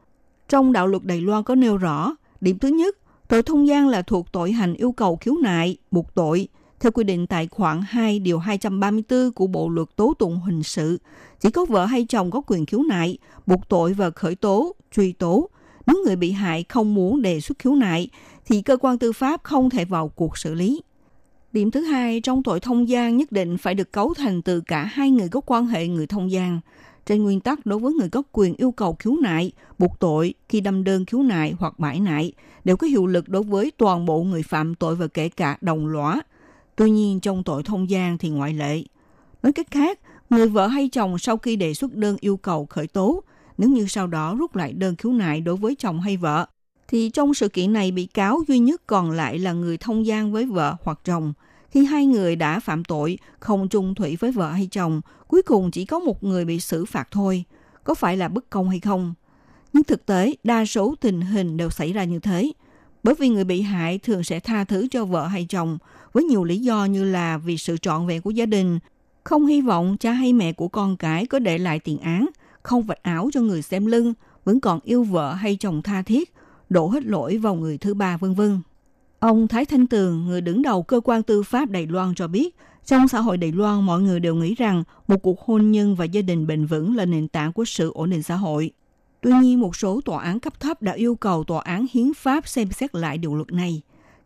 [0.50, 2.98] Trong đạo luật Đài Loan có nêu rõ, điểm thứ nhất,
[3.32, 6.48] Tội thông gian là thuộc tội hành yêu cầu khiếu nại, buộc tội.
[6.80, 11.00] Theo quy định tại khoản 2 điều 234 của Bộ luật tố tụng hình sự,
[11.40, 15.12] chỉ có vợ hay chồng có quyền khiếu nại, buộc tội và khởi tố, truy
[15.12, 15.50] tố.
[15.88, 18.10] Nếu người bị hại không muốn đề xuất khiếu nại,
[18.46, 20.82] thì cơ quan tư pháp không thể vào cuộc xử lý.
[21.54, 24.84] Điểm thứ hai, trong tội thông gian nhất định phải được cấu thành từ cả
[24.84, 26.60] hai người có quan hệ người thông gian.
[27.06, 30.62] Trên nguyên tắc, đối với người có quyền yêu cầu khiếu nại, buộc tội khi
[30.62, 34.24] đâm đơn khiếu nại hoặc bãi nại, đều có hiệu lực đối với toàn bộ
[34.24, 36.22] người phạm tội và kể cả đồng lõa.
[36.76, 38.84] Tuy nhiên, trong tội thông gian thì ngoại lệ.
[39.44, 42.88] Nói cách khác, người vợ hay chồng sau khi đề xuất đơn yêu cầu khởi
[42.88, 43.24] tố,
[43.62, 46.46] nếu như sau đó rút lại đơn khiếu nại đối với chồng hay vợ,
[46.88, 50.32] thì trong sự kiện này bị cáo duy nhất còn lại là người thông gian
[50.32, 51.34] với vợ hoặc chồng–
[51.72, 55.72] khi hai người đã phạm tội không chung thủy với vợ hay chồng, cuối cùng
[55.72, 57.44] chỉ có một người bị xử phạt thôi.
[57.84, 59.14] Có phải là bất công hay không?
[59.74, 62.52] Nhưng thực tế, đa số tình hình đều xảy ra như thế.
[63.04, 65.78] Bởi vì người bị hại thường sẽ tha thứ cho vợ hay chồng
[66.14, 68.80] với nhiều lý do như là vì sự trọn vẹn của gia đình,
[69.24, 72.26] không hy vọng cha hay mẹ của con cái có để lại tiền án,
[72.64, 74.14] không vạch áo cho người xem lưng,
[74.46, 76.34] vẫn còn yêu vợ hay chồng tha thiết,
[76.70, 78.62] đổ hết lỗi vào người thứ ba vân vân.
[79.20, 82.56] Ông Thái Thanh Tường, người đứng đầu cơ quan tư pháp Đài Loan cho biết,
[82.86, 86.06] trong xã hội Đài Loan, mọi người đều nghĩ rằng một cuộc hôn nhân và
[86.06, 88.72] gia đình bền vững là nền tảng của sự ổn định xã hội.
[89.22, 92.48] Tuy nhiên, một số tòa án cấp thấp đã yêu cầu tòa án hiến pháp
[92.48, 93.82] xem xét lại điều luật này.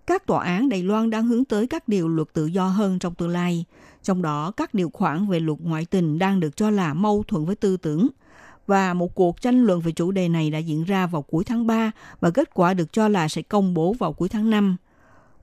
[0.08, 3.16] Các tòa án Đài Loan đang hướng tới các điều luật tự do hơn trong
[3.16, 3.66] tương lai.
[4.04, 7.46] Trong đó, các điều khoản về luật ngoại tình đang được cho là mâu thuẫn
[7.46, 8.08] với tư tưởng.
[8.68, 11.68] Và một cuộc tranh luận về chủ đề này đã diễn ra vào cuối tháng
[11.68, 14.76] 3 và kết quả được cho là sẽ công bố vào cuối tháng 5.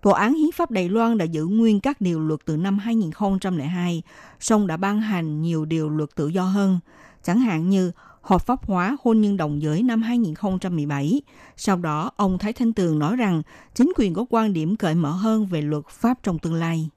[0.03, 4.03] Tòa án Hiến pháp Đài Loan đã giữ nguyên các điều luật từ năm 2002,
[4.41, 6.79] song đã ban hành nhiều điều luật tự do hơn,
[7.23, 7.93] chẳng hạn như
[8.23, 11.21] hợp pháp hóa hôn nhân đồng giới năm 2017.
[11.57, 13.43] Sau đó, ông Thái Thanh Tường nói rằng
[13.75, 16.89] chính quyền có quan điểm cởi mở hơn về luật pháp trong tương lai.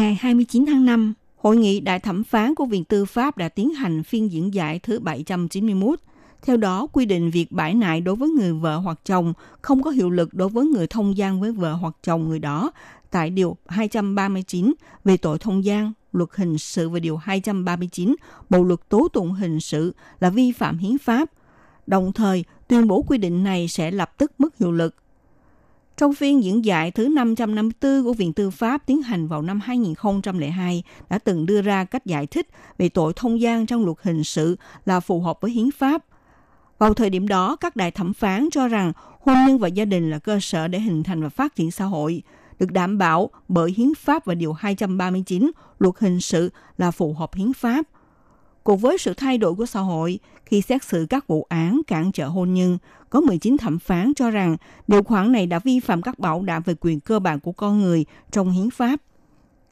[0.00, 3.74] Ngày 29 tháng 5, Hội nghị đại thẩm phán của Viện Tư pháp đã tiến
[3.74, 6.00] hành phiên diễn giải thứ 791
[6.42, 9.32] theo đó, quy định việc bãi nại đối với người vợ hoặc chồng
[9.62, 12.72] không có hiệu lực đối với người thông gian với vợ hoặc chồng người đó
[13.10, 14.74] tại Điều 239
[15.04, 18.16] về tội thông gian, luật hình sự và Điều 239
[18.50, 21.30] Bộ luật tố tụng hình sự là vi phạm hiến pháp.
[21.86, 24.94] Đồng thời, tuyên bố quy định này sẽ lập tức mất hiệu lực.
[26.00, 30.82] Trong phiên diễn giải thứ 554 của Viện Tư pháp tiến hành vào năm 2002
[31.10, 32.48] đã từng đưa ra cách giải thích
[32.78, 36.04] về tội thông gian trong luật hình sự là phù hợp với hiến pháp
[36.78, 40.10] vào thời điểm đó, các đại thẩm phán cho rằng hôn nhân và gia đình
[40.10, 42.22] là cơ sở để hình thành và phát triển xã hội,
[42.58, 47.34] được đảm bảo bởi hiến pháp và điều 239 luật hình sự là phù hợp
[47.34, 47.86] hiến pháp.
[48.70, 52.12] Cùng với sự thay đổi của xã hội, khi xét xử các vụ án cản
[52.12, 52.78] trở hôn nhân,
[53.10, 54.56] có 19 thẩm phán cho rằng
[54.88, 57.80] điều khoản này đã vi phạm các bảo đảm về quyền cơ bản của con
[57.80, 59.00] người trong hiến pháp.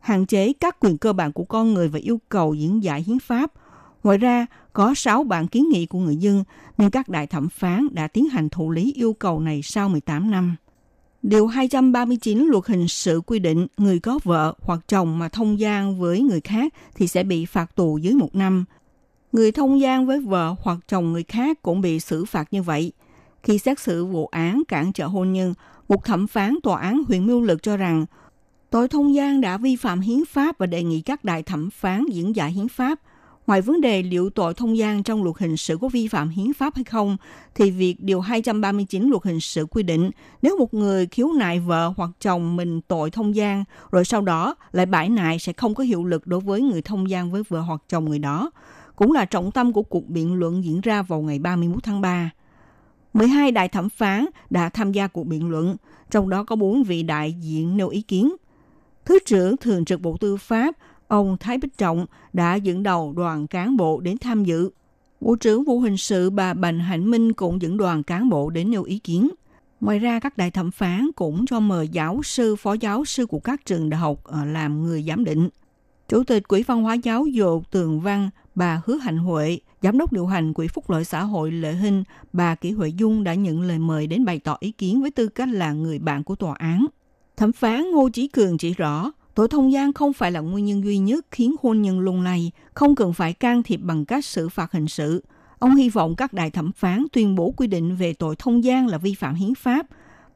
[0.00, 3.18] Hạn chế các quyền cơ bản của con người và yêu cầu diễn giải hiến
[3.18, 3.52] pháp–
[4.04, 6.44] Ngoài ra, có 6 bản kiến nghị của người dân
[6.78, 10.30] nên các đại thẩm phán đã tiến hành thụ lý yêu cầu này sau 18
[10.30, 10.56] năm.
[11.22, 16.00] Điều 239 luật hình sự quy định người có vợ hoặc chồng mà thông gian
[16.00, 18.64] với người khác thì sẽ bị phạt tù dưới một năm.
[19.32, 22.92] Người thông gian với vợ hoặc chồng người khác cũng bị xử phạt như vậy.
[23.42, 25.54] Khi xét xử vụ án cản trở hôn nhân,
[25.88, 28.06] một thẩm phán tòa án huyện Miêu Lực cho rằng
[28.70, 32.04] tội thông gian đã vi phạm hiến pháp và đề nghị các đại thẩm phán
[32.10, 33.00] diễn giải hiến pháp
[33.48, 36.52] Ngoài vấn đề liệu tội thông gian trong luật hình sự có vi phạm hiến
[36.52, 37.16] pháp hay không,
[37.54, 40.10] thì việc Điều 239 luật hình sự quy định
[40.42, 44.54] nếu một người khiếu nại vợ hoặc chồng mình tội thông gian, rồi sau đó
[44.72, 47.60] lại bãi nại sẽ không có hiệu lực đối với người thông gian với vợ
[47.60, 48.50] hoặc chồng người đó.
[48.98, 52.30] Cũng là trọng tâm của cuộc biện luận diễn ra vào ngày 31 tháng 3.
[53.12, 55.76] 12 đại thẩm phán đã tham gia cuộc biện luận,
[56.10, 58.36] trong đó có 4 vị đại diện nêu ý kiến.
[59.04, 60.74] Thứ trưởng Thường trực Bộ Tư pháp
[61.08, 64.70] ông Thái Bích Trọng đã dẫn đầu đoàn cán bộ đến tham dự.
[65.20, 68.70] Bộ trưởng bộ hình sự bà Bành Hạnh Minh cũng dẫn đoàn cán bộ đến
[68.70, 69.30] nêu ý kiến.
[69.80, 73.40] Ngoài ra, các đại thẩm phán cũng cho mời giáo sư, phó giáo sư của
[73.40, 75.48] các trường đại học ờ, làm người giám định.
[76.08, 80.12] Chủ tịch Quỹ văn hóa giáo dục Tường Văn, bà Hứa Hạnh Huệ, Giám đốc
[80.12, 83.62] điều hành Quỹ Phúc lợi xã hội Lệ Hinh, bà Kỷ Huệ Dung đã nhận
[83.62, 86.54] lời mời đến bày tỏ ý kiến với tư cách là người bạn của tòa
[86.58, 86.86] án.
[87.36, 90.84] Thẩm phán Ngô Chí Cường chỉ rõ, Tội thông gian không phải là nguyên nhân
[90.84, 94.48] duy nhất khiến hôn nhân lung lay, không cần phải can thiệp bằng cách xử
[94.48, 95.24] phạt hình sự.
[95.58, 98.86] Ông hy vọng các đại thẩm phán tuyên bố quy định về tội thông gian
[98.86, 99.86] là vi phạm hiến pháp.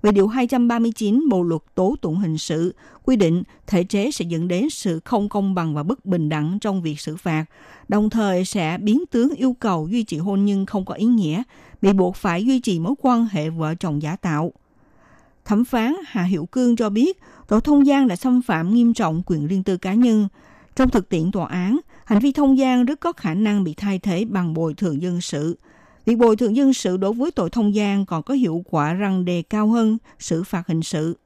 [0.02, 2.74] Về điều 239 Bộ luật tố tụng hình sự
[3.04, 6.58] quy định thể chế sẽ dẫn đến sự không công bằng và bất bình đẳng
[6.60, 7.44] trong việc xử phạt,
[7.88, 11.42] đồng thời sẽ biến tướng yêu cầu duy trì hôn nhân không có ý nghĩa,
[11.82, 14.52] bị buộc phải duy trì mối quan hệ vợ chồng giả tạo.
[15.44, 19.22] Thẩm phán Hà Hiệu Cương cho biết tội thông gian đã xâm phạm nghiêm trọng
[19.26, 20.28] quyền riêng tư cá nhân.
[20.76, 23.98] Trong thực tiễn tòa án, hành vi thông gian rất có khả năng bị thay
[23.98, 25.56] thế bằng bồi thường dân sự.
[26.06, 29.24] Việc bồi thường dân sự đối với tội thông gian còn có hiệu quả răng
[29.24, 31.16] đề cao hơn xử phạt hình sự.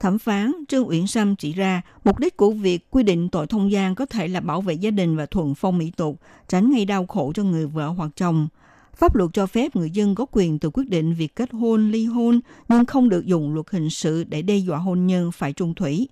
[0.00, 3.72] Thẩm phán Trương Uyển Sâm chỉ ra mục đích của việc quy định tội thông
[3.72, 6.84] gian có thể là bảo vệ gia đình và thuần phong mỹ tục, tránh gây
[6.84, 8.48] đau khổ cho người vợ hoặc chồng.
[8.96, 12.04] Pháp luật cho phép người dân có quyền tự quyết định việc kết hôn, ly
[12.04, 15.74] hôn, nhưng không được dùng luật hình sự để đe dọa hôn nhân phải trung
[15.74, 16.08] thủy.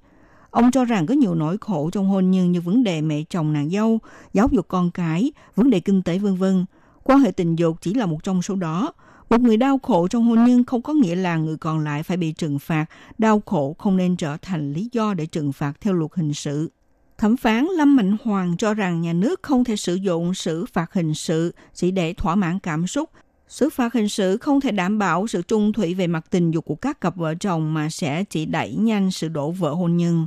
[0.51, 3.53] Ông cho rằng có nhiều nỗi khổ trong hôn nhân như vấn đề mẹ chồng
[3.53, 3.99] nàng dâu,
[4.33, 6.65] giáo dục con cái, vấn đề kinh tế vân vân.
[7.05, 8.93] Quan hệ tình dục chỉ là một trong số đó.
[9.31, 12.17] Một người đau khổ trong hôn nhân không có nghĩa là người còn lại phải
[12.17, 12.87] bị trừng phạt.
[13.19, 16.71] Đau khổ không nên trở thành lý do để trừng phạt theo luật hình sự.
[17.19, 20.93] Thẩm phán Lâm Mạnh Hoàng cho rằng nhà nước không thể sử dụng xử phạt
[20.93, 23.11] hình sự chỉ để thỏa mãn cảm xúc.
[23.49, 26.65] Xử phạt hình sự không thể đảm bảo sự trung thủy về mặt tình dục
[26.65, 30.27] của các cặp vợ chồng mà sẽ chỉ đẩy nhanh sự đổ vỡ hôn nhân.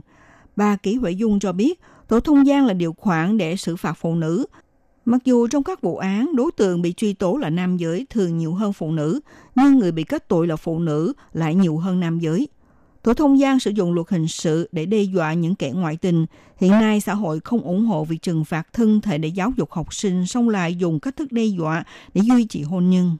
[0.55, 3.93] Bà Kỷ Huệ Dung cho biết, tổ thông gian là điều khoản để xử phạt
[3.93, 4.45] phụ nữ.
[5.10, 8.38] Mặc dù trong các vụ án, đối tượng bị truy tố là nam giới thường
[8.38, 9.20] nhiều hơn phụ nữ,
[9.55, 12.47] nhưng người bị kết tội là phụ nữ lại nhiều hơn nam giới.
[13.03, 16.26] Tổ thông gian sử dụng luật hình sự để đe dọa những kẻ ngoại tình.
[16.58, 19.72] Hiện nay xã hội không ủng hộ việc trừng phạt thân thể để giáo dục
[19.72, 21.84] học sinh, song lại dùng cách thức đe dọa
[22.14, 23.18] để duy trì hôn nhân.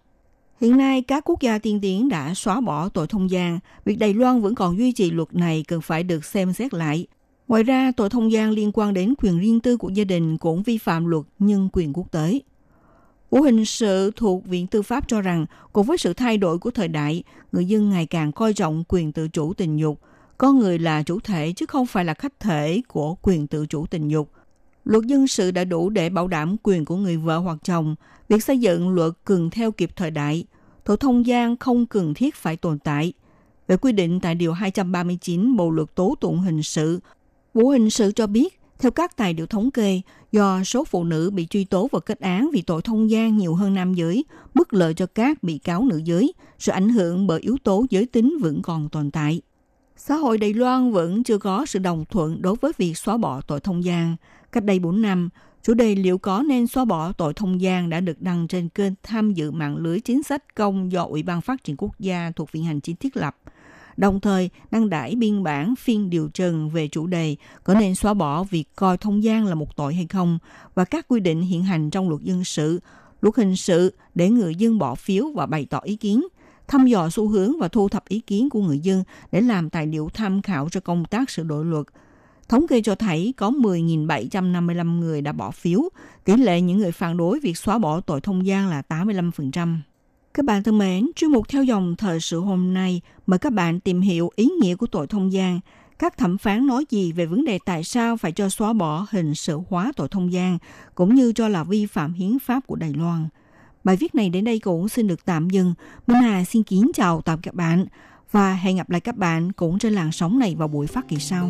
[0.62, 3.60] Hiện nay, các quốc gia tiên tiến đã xóa bỏ tội thông gian.
[3.86, 7.08] Việc Đài Loan vẫn còn duy trì luật này cần phải được xem xét lại.
[7.48, 10.64] Ngoài ra, tội thông gian liên quan đến quyền riêng tư của gia đình cũng
[10.64, 12.40] vi phạm luật nhân quyền quốc tế.
[13.30, 16.72] Vụ hình sự thuộc Viện Tư pháp cho rằng, cùng với sự thay đổi của
[16.72, 20.00] thời đại, người dân ngày càng coi trọng quyền tự chủ tình dục.
[20.38, 23.86] Con người là chủ thể chứ không phải là khách thể của quyền tự chủ
[23.86, 24.32] tình dục.
[24.84, 27.96] Luật dân sự đã đủ để bảo đảm quyền của người vợ hoặc chồng.
[28.30, 30.46] Việc xây dựng luật cần theo kịp thời đại.
[30.84, 33.14] Tội thông gian không cần thiết phải tồn tại.
[33.68, 37.00] Về quy định tại Điều 239 Bộ Luật Tố Tụng Hình sự,
[37.58, 40.02] Vụ Hình sự cho biết theo các tài liệu thống kê,
[40.32, 43.56] do số phụ nữ bị truy tố và kết án vì tội thông gian nhiều
[43.56, 47.40] hơn nam giới, bất lợi cho các bị cáo nữ giới, sự ảnh hưởng bởi
[47.40, 49.42] yếu tố giới tính vẫn còn tồn tại.
[49.96, 53.42] Xã hội Đài Loan vẫn chưa có sự đồng thuận đối với việc xóa bỏ
[53.42, 54.16] tội thông gian.
[54.52, 55.30] Cách đây 4 năm,
[55.64, 58.94] chủ đề liệu có nên xóa bỏ tội thông gian đã được đăng trên kênh
[59.04, 62.52] tham dự mạng lưới chính sách công do Ủy ban Phát triển Quốc gia thuộc
[62.52, 63.38] Viện Hành Chính thiết lập–
[63.98, 68.14] đồng thời đăng đải biên bản phiên điều trần về chủ đề có nên xóa
[68.14, 70.40] bỏ việc coi thông gian là một tội hay không
[70.76, 72.82] và các quy định hiện hành trong luật dân sự,
[73.22, 76.24] luật hình sự để người dân bỏ phiếu và bày tỏ ý kiến,
[76.68, 79.88] thăm dò xu hướng và thu thập ý kiến của người dân để làm tài
[79.88, 81.86] liệu tham khảo cho công tác sửa đổi luật.
[82.50, 85.82] Thống kê cho thấy có 10.755 người đã bỏ phiếu,
[86.24, 89.78] tỷ lệ những người phản đối việc xóa bỏ tội thông gian là 85%.
[90.38, 93.80] Các bạn thân mến, chuyên mục theo dòng thời sự hôm nay mời các bạn
[93.80, 95.60] tìm hiểu ý nghĩa của tội thông gian.
[96.00, 99.36] các thẩm phán nói gì về vấn đề tại sao phải cho xóa bỏ hình
[99.36, 100.58] sự hóa tội thông gian,
[100.96, 103.28] cũng như cho là vi phạm hiến pháp của Đài Loan.
[103.84, 105.74] Bài viết này đến đây cũng xin được tạm dừng.
[106.08, 107.86] Minh Hà xin kính chào tạm các bạn
[108.32, 111.18] và hẹn gặp lại các bạn cũng trên làn sóng này vào buổi phát kỳ
[111.20, 111.50] sau.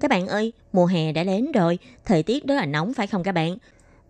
[0.00, 3.22] các bạn ơi, mùa hè đã đến rồi, thời tiết rất là nóng phải không
[3.22, 3.56] các bạn?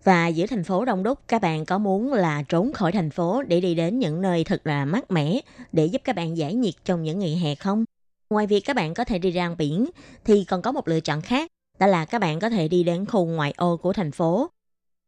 [0.03, 3.43] Và giữa thành phố đông đúc, các bạn có muốn là trốn khỏi thành phố
[3.43, 5.39] để đi đến những nơi thật là mát mẻ
[5.71, 7.85] để giúp các bạn giải nhiệt trong những ngày hè không?
[8.29, 9.89] Ngoài việc các bạn có thể đi ra biển,
[10.25, 11.47] thì còn có một lựa chọn khác,
[11.79, 14.49] đó là các bạn có thể đi đến khu ngoại ô của thành phố.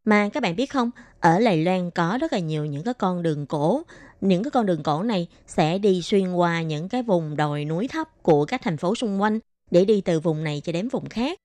[0.05, 3.23] Mà các bạn biết không, ở Lài Loan có rất là nhiều những cái con
[3.23, 3.81] đường cổ.
[4.21, 7.87] Những cái con đường cổ này sẽ đi xuyên qua những cái vùng đồi núi
[7.87, 9.39] thấp của các thành phố xung quanh
[9.73, 11.39] để đi từ vùng này cho đến vùng khác.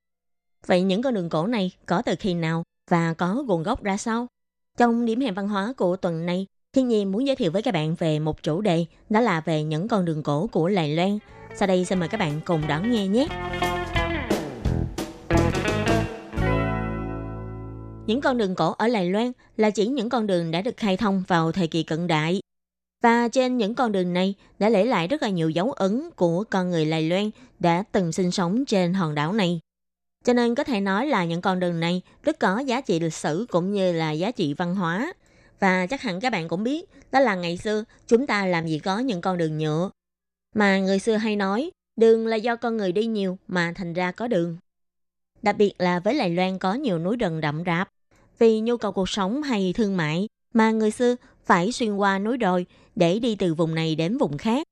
[0.67, 3.97] Vậy những con đường cổ này có từ khi nào và có nguồn gốc ra
[3.97, 4.27] sao?
[4.77, 7.75] Trong điểm hẹn văn hóa của tuần này, Thiên Nhi muốn giới thiệu với các
[7.75, 11.19] bạn về một chủ đề, đó là về những con đường cổ của Lài Loan.
[11.57, 13.29] Sau đây xin mời các bạn cùng đón nghe nhé.
[18.07, 20.97] Những con đường cổ ở Lài Loan là chỉ những con đường đã được khai
[20.97, 22.41] thông vào thời kỳ cận đại
[23.03, 26.45] và trên những con đường này đã để lại rất là nhiều dấu ấn của
[26.51, 29.61] con người Lài Loan đã từng sinh sống trên hòn đảo này.
[30.25, 33.15] Cho nên có thể nói là những con đường này rất có giá trị lịch
[33.15, 35.13] sử cũng như là giá trị văn hóa.
[35.61, 38.79] Và chắc hẳn các bạn cũng biết, đó là ngày xưa chúng ta làm gì
[38.79, 39.91] có những con đường nhựa.
[40.55, 44.13] Mà người xưa hay nói, đường là do con người đi nhiều mà thành ra
[44.13, 44.57] có đường.
[45.43, 47.89] Đặc biệt là với Lài Loan có nhiều núi rừng đậm rạp.
[48.39, 51.17] Vì nhu cầu cuộc sống hay thương mại mà người xưa
[51.49, 54.67] phải xuyên qua núi đồi để đi từ vùng này đến vùng khác.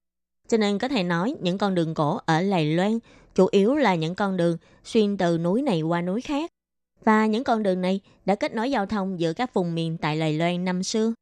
[0.49, 2.99] Cho nên có thể nói những con đường cổ ở Lài Loan
[3.35, 6.51] chủ yếu là những con đường xuyên từ núi này qua núi khác.
[7.05, 10.17] Và những con đường này đã kết nối giao thông giữa các vùng miền tại
[10.17, 11.13] Lài Loan năm xưa.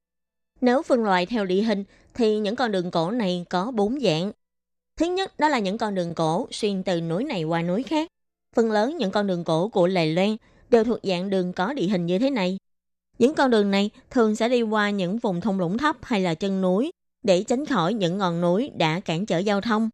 [0.60, 1.84] Nếu phân loại theo địa hình
[2.14, 4.32] thì những con đường cổ này có bốn dạng.
[4.96, 8.08] Thứ nhất, đó là những con đường cổ xuyên từ núi này qua núi khác.
[8.54, 10.36] Phần lớn những con đường cổ của Lài Loan
[10.70, 12.58] đều thuộc dạng đường có địa hình như thế này.
[13.18, 16.34] Những con đường này thường sẽ đi qua những vùng thung lũng thấp hay là
[16.34, 16.92] chân núi
[17.22, 19.90] để tránh khỏi những ngọn núi đã cản trở giao thông.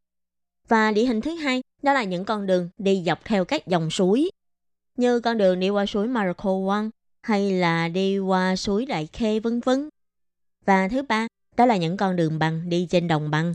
[0.68, 3.90] Và địa hình thứ hai đó là những con đường đi dọc theo các dòng
[3.90, 4.30] suối,
[4.96, 6.84] như con đường đi qua suối Marco One
[7.22, 9.88] hay là đi qua suối Đại Khê vân vân.
[10.64, 13.54] Và thứ ba, đó là những con đường bằng đi trên đồng bằng.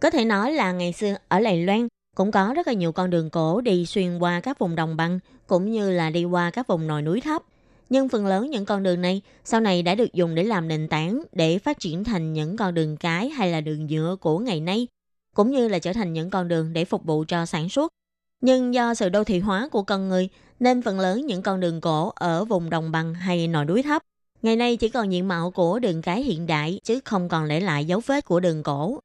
[0.00, 3.10] Có thể nói là ngày xưa ở Lài Loan cũng có rất là nhiều con
[3.10, 6.66] đường cổ đi xuyên qua các vùng đồng bằng cũng như là đi qua các
[6.66, 7.42] vùng đồi núi thấp
[7.88, 10.88] nhưng phần lớn những con đường này sau này đã được dùng để làm nền
[10.88, 14.60] tảng để phát triển thành những con đường cái hay là đường nhựa của ngày
[14.60, 14.86] nay,
[15.34, 17.92] cũng như là trở thành những con đường để phục vụ cho sản xuất.
[18.40, 20.28] Nhưng do sự đô thị hóa của con người
[20.60, 24.02] nên phần lớn những con đường cổ ở vùng đồng bằng hay nội núi thấp
[24.42, 27.60] ngày nay chỉ còn diện mạo của đường cái hiện đại chứ không còn để
[27.60, 29.00] lại dấu vết của đường cổ.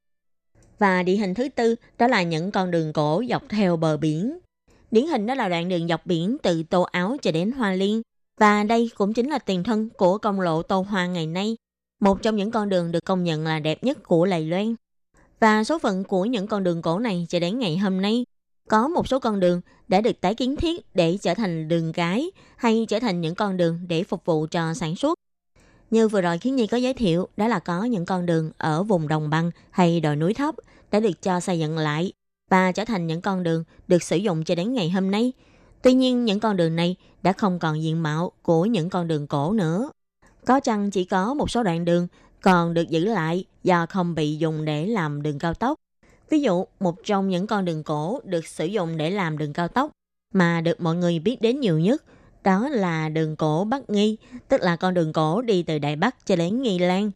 [0.78, 4.38] Và địa hình thứ tư đó là những con đường cổ dọc theo bờ biển.
[4.90, 8.02] Điển hình đó là đoạn đường dọc biển từ Tô Áo cho đến Hoa Liên
[8.42, 11.56] và đây cũng chính là tiền thân của công lộ Tô Hoa ngày nay,
[12.00, 14.74] một trong những con đường được công nhận là đẹp nhất của lầy Loan.
[15.40, 18.24] Và số phận của những con đường cổ này cho đến ngày hôm nay,
[18.68, 22.30] có một số con đường đã được tái kiến thiết để trở thành đường cái
[22.56, 25.18] hay trở thành những con đường để phục vụ cho sản xuất.
[25.90, 28.82] Như vừa rồi Khiến Nhi có giới thiệu, đó là có những con đường ở
[28.82, 30.54] vùng đồng bằng hay đồi núi thấp
[30.90, 32.12] đã được cho xây dựng lại
[32.50, 35.32] và trở thành những con đường được sử dụng cho đến ngày hôm nay–
[35.82, 39.26] Tuy nhiên những con đường này đã không còn diện mạo của những con đường
[39.26, 39.90] cổ nữa.
[40.46, 42.08] Có chăng chỉ có một số đoạn đường
[42.40, 45.78] còn được giữ lại do không bị dùng để làm đường cao tốc.
[46.30, 49.68] Ví dụ, một trong những con đường cổ được sử dụng để làm đường cao
[49.68, 49.90] tốc
[50.34, 52.04] mà được mọi người biết đến nhiều nhất
[52.44, 54.16] đó là đường cổ Bắc Nghi,
[54.48, 57.10] tức là con đường cổ đi từ Đài Bắc cho đến Nghi Lan.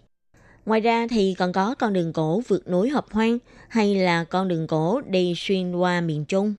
[0.66, 3.38] Ngoài ra thì còn có con đường cổ vượt núi Hợp Hoang
[3.68, 6.54] hay là con đường cổ đi xuyên qua miền Trung.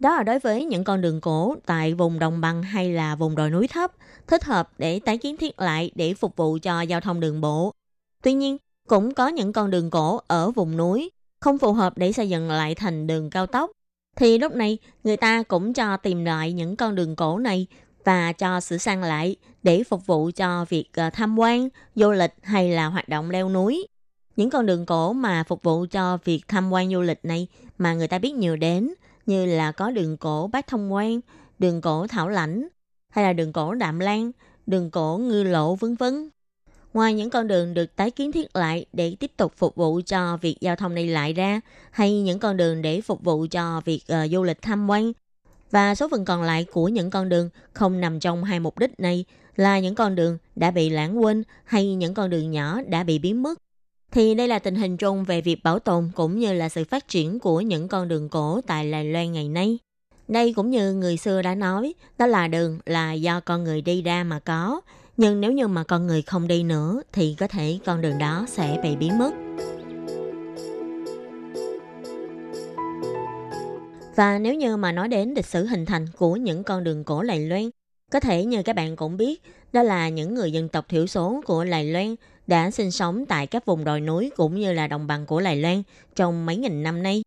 [0.00, 3.36] Đó là đối với những con đường cổ tại vùng đồng bằng hay là vùng
[3.36, 3.92] đồi núi thấp,
[4.26, 7.74] thích hợp để tái kiến thiết lại để phục vụ cho giao thông đường bộ.
[8.22, 8.56] Tuy nhiên,
[8.88, 12.50] cũng có những con đường cổ ở vùng núi không phù hợp để xây dựng
[12.50, 13.70] lại thành đường cao tốc.
[14.16, 17.66] Thì lúc này, người ta cũng cho tìm lại những con đường cổ này
[18.04, 22.34] và cho sửa sang lại để phục vụ cho việc ờ, tham quan, du lịch
[22.42, 23.86] hay là hoạt động leo núi.
[24.36, 27.46] Những con đường cổ mà phục vụ cho việc tham quan du lịch này
[27.78, 28.94] mà người ta biết nhiều đến
[29.28, 31.20] như là có đường cổ Bát Thông Quan,
[31.58, 32.68] đường cổ Thảo Lãnh
[33.08, 34.30] hay là đường cổ Đạm Lan,
[34.66, 36.30] đường cổ Ngư Lộ vân vân.
[36.94, 40.36] Ngoài những con đường được tái kiến thiết lại để tiếp tục phục vụ cho
[40.36, 41.60] việc giao thông đi lại ra,
[41.90, 45.12] hay những con đường để phục vụ cho việc uh, du lịch tham quan,
[45.70, 49.00] và số phần còn lại của những con đường không nằm trong hai mục đích
[49.00, 49.24] này
[49.56, 53.18] là những con đường đã bị lãng quên hay những con đường nhỏ đã bị
[53.18, 53.58] biến mất.
[54.10, 57.08] Thì đây là tình hình chung về việc bảo tồn cũng như là sự phát
[57.08, 59.78] triển của những con đường cổ tại Đài Loan ngày nay.
[60.28, 64.02] Đây cũng như người xưa đã nói, đó là đường là do con người đi
[64.02, 64.80] ra mà có,
[65.16, 68.46] nhưng nếu như mà con người không đi nữa thì có thể con đường đó
[68.48, 69.30] sẽ bị biến mất.
[74.16, 77.22] Và nếu như mà nói đến lịch sử hình thành của những con đường cổ
[77.22, 77.70] Lài Loan,
[78.10, 79.42] có thể như các bạn cũng biết,
[79.72, 82.14] đó là những người dân tộc thiểu số của Lài Loan
[82.46, 85.56] đã sinh sống tại các vùng đồi núi cũng như là đồng bằng của Lài
[85.56, 85.82] Loan
[86.16, 87.22] trong mấy nghìn năm nay.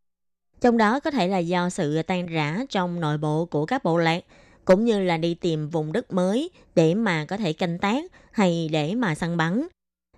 [0.61, 3.97] Trong đó có thể là do sự tan rã trong nội bộ của các bộ
[3.97, 4.23] lạc,
[4.65, 8.69] cũng như là đi tìm vùng đất mới để mà có thể canh tác hay
[8.71, 9.67] để mà săn bắn.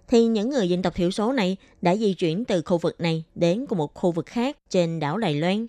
[0.07, 3.23] Thì những người dân tộc thiểu số này đã di chuyển từ khu vực này
[3.35, 5.67] đến cùng một khu vực khác trên đảo Đài Loan.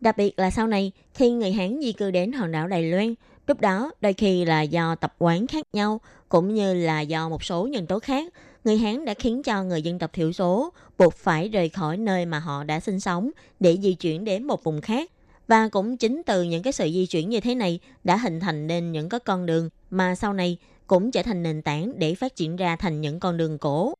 [0.00, 3.14] Đặc biệt là sau này, khi người Hán di cư đến hòn đảo Đài Loan,
[3.48, 7.44] lúc đó đôi khi là do tập quán khác nhau, cũng như là do một
[7.44, 8.32] số nhân tố khác,
[8.64, 12.26] người Hán đã khiến cho người dân tộc thiểu số buộc phải rời khỏi nơi
[12.26, 13.30] mà họ đã sinh sống
[13.60, 15.10] để di chuyển đến một vùng khác.
[15.48, 18.66] Và cũng chính từ những cái sự di chuyển như thế này đã hình thành
[18.66, 22.36] nên những cái con đường mà sau này cũng trở thành nền tảng để phát
[22.36, 23.94] triển ra thành những con đường cổ.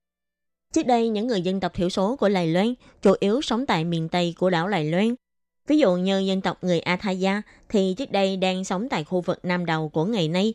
[0.75, 3.85] Trước đây, những người dân tộc thiểu số của Lài Loan chủ yếu sống tại
[3.85, 5.15] miền Tây của đảo Lài Loan,
[5.69, 9.39] Ví dụ như dân tộc người Athaya thì trước đây đang sống tại khu vực
[9.43, 10.55] Nam Đầu của ngày nay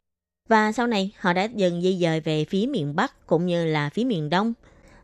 [0.49, 3.89] và sau này họ đã dần di dời về phía miền Bắc cũng như là
[3.89, 4.53] phía miền Đông.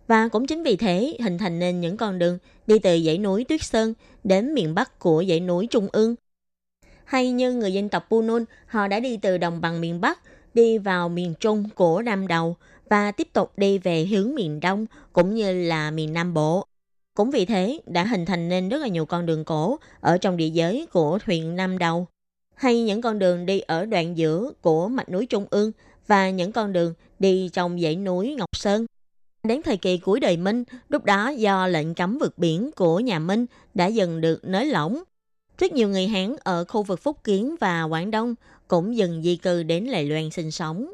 [0.08, 2.38] Và cũng chính vì thế hình thành nên những con đường
[2.68, 3.94] đi từ dãy núi Tuyết Sơn
[4.24, 6.16] đến miền Bắc của dãy núi Trung ương.
[7.06, 10.20] Hay như người dân tộc Punun, họ đã đi từ đồng bằng miền Bắc
[10.54, 12.56] đi vào miền Trung của Nam Đầu
[12.90, 16.66] và tiếp tục đi về hướng miền Đông cũng như là miền Nam Bộ.
[17.14, 20.38] Cũng vì thế đã hình thành nên rất là nhiều con đường cổ ở trong
[20.38, 22.08] địa giới của huyện Nam Đầu
[22.56, 25.72] hay những con đường đi ở đoạn giữa của mạch núi Trung ương
[26.08, 28.86] và những con đường đi trong dãy núi Ngọc Sơn.
[29.44, 33.20] Đến thời kỳ cuối đời Minh, lúc đó do lệnh cấm vượt biển của nhà
[33.20, 35.04] Minh đã dần được nới lỏng.
[35.58, 38.36] Rất nhiều người Hán ở khu vực Phúc Kiến và Quảng Đông
[38.68, 40.94] cũng dần di cư đến Đài Loan sinh sống.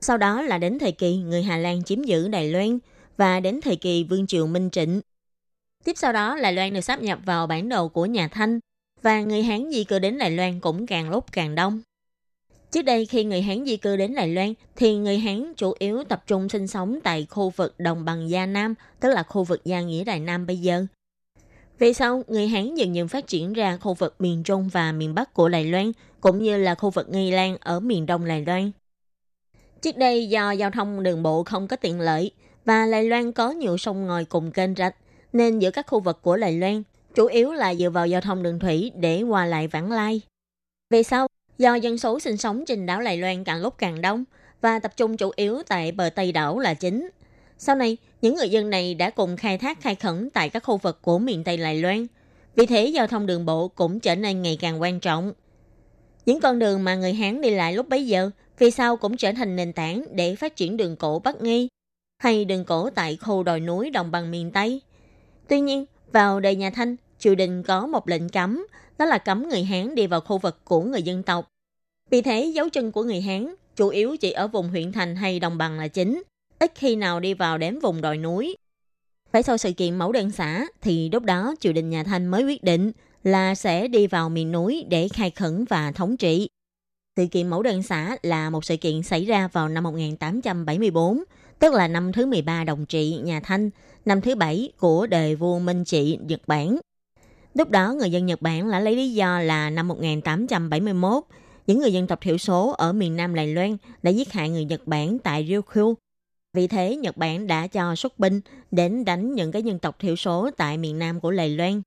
[0.00, 2.78] Sau đó là đến thời kỳ người Hà Lan chiếm giữ Đài Loan
[3.16, 5.00] và đến thời kỳ Vương triều Minh Trịnh
[5.84, 8.60] Tiếp sau đó, Đài Loan được sắp nhập vào bản đồ của nhà Thanh
[9.02, 11.80] và người Hán di cư đến Đài Loan cũng càng lúc càng đông.
[12.70, 16.04] Trước đây khi người Hán di cư đến Đài Loan thì người Hán chủ yếu
[16.04, 19.64] tập trung sinh sống tại khu vực đồng bằng Gia Nam, tức là khu vực
[19.64, 20.86] Gia Nghĩa Đài Nam bây giờ.
[21.78, 25.14] Về sau, người Hán dần dần phát triển ra khu vực miền Trung và miền
[25.14, 28.44] Bắc của Đài Loan, cũng như là khu vực Nghi Lan ở miền Đông Đài
[28.44, 28.70] Loan.
[29.80, 32.30] Trước đây do giao thông đường bộ không có tiện lợi
[32.64, 34.96] và Đài Loan có nhiều sông ngòi cùng kênh rạch,
[35.32, 36.82] nên giữa các khu vực của Đài Loan
[37.14, 40.20] chủ yếu là dựa vào giao thông đường thủy để qua lại vãng lai.
[40.90, 41.26] Về sau,
[41.58, 44.24] do dân số sinh sống trên đảo Đài Loan càng lúc càng đông
[44.60, 47.10] và tập trung chủ yếu tại bờ Tây đảo là chính.
[47.58, 50.76] Sau này, những người dân này đã cùng khai thác khai khẩn tại các khu
[50.76, 52.06] vực của miền Tây Đài Loan.
[52.56, 55.32] Vì thế, giao thông đường bộ cũng trở nên ngày càng quan trọng.
[56.26, 59.32] Những con đường mà người Hán đi lại lúc bấy giờ, vì sau cũng trở
[59.32, 61.68] thành nền tảng để phát triển đường cổ Bắc Nghi,
[62.18, 64.80] hay đường cổ tại khu đồi núi đồng bằng miền Tây–
[65.48, 68.66] Tuy nhiên, vào đời nhà Thanh, triều đình có một lệnh cấm,
[68.98, 71.48] đó là cấm người Hán đi vào khu vực của người dân tộc.
[72.10, 75.40] Vì thế, dấu chân của người Hán chủ yếu chỉ ở vùng huyện thành hay
[75.40, 76.22] đồng bằng là chính,
[76.58, 78.56] ít khi nào đi vào đến vùng đồi núi.
[79.32, 82.44] Phải sau sự kiện mẫu đơn xã thì lúc đó triều đình nhà Thanh mới
[82.44, 82.92] quyết định
[83.24, 86.48] là sẽ đi vào miền núi để khai khẩn và thống trị.
[87.16, 91.24] Sự kiện mẫu đơn xã là một sự kiện xảy ra vào năm 1874,
[91.62, 93.70] tức là năm thứ 13 đồng trị nhà Thanh,
[94.04, 96.78] năm thứ bảy của đời vua Minh Trị Nhật Bản.
[97.54, 101.24] Lúc đó người dân Nhật Bản đã lấy lý do là năm 1871,
[101.66, 104.64] những người dân tộc thiểu số ở miền Nam Đài Loan đã giết hại người
[104.64, 105.94] Nhật Bản tại Ryukyu.
[106.52, 108.40] Vì thế, Nhật Bản đã cho xuất binh
[108.70, 111.82] đến đánh những cái dân tộc thiểu số tại miền Nam của Đài Loan.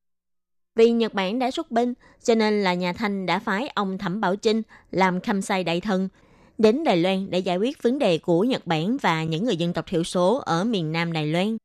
[0.76, 4.22] Vì Nhật Bản đã xuất binh, cho nên là nhà Thanh đã phái ông Thẩm
[4.22, 4.62] Bảo Trinh
[4.92, 6.10] làm khâm sai đại thần
[6.58, 9.74] đến Đài Loan để giải quyết vấn đề của Nhật Bản và những người dân
[9.74, 11.58] tộc thiểu số ở miền Nam Đài Loan.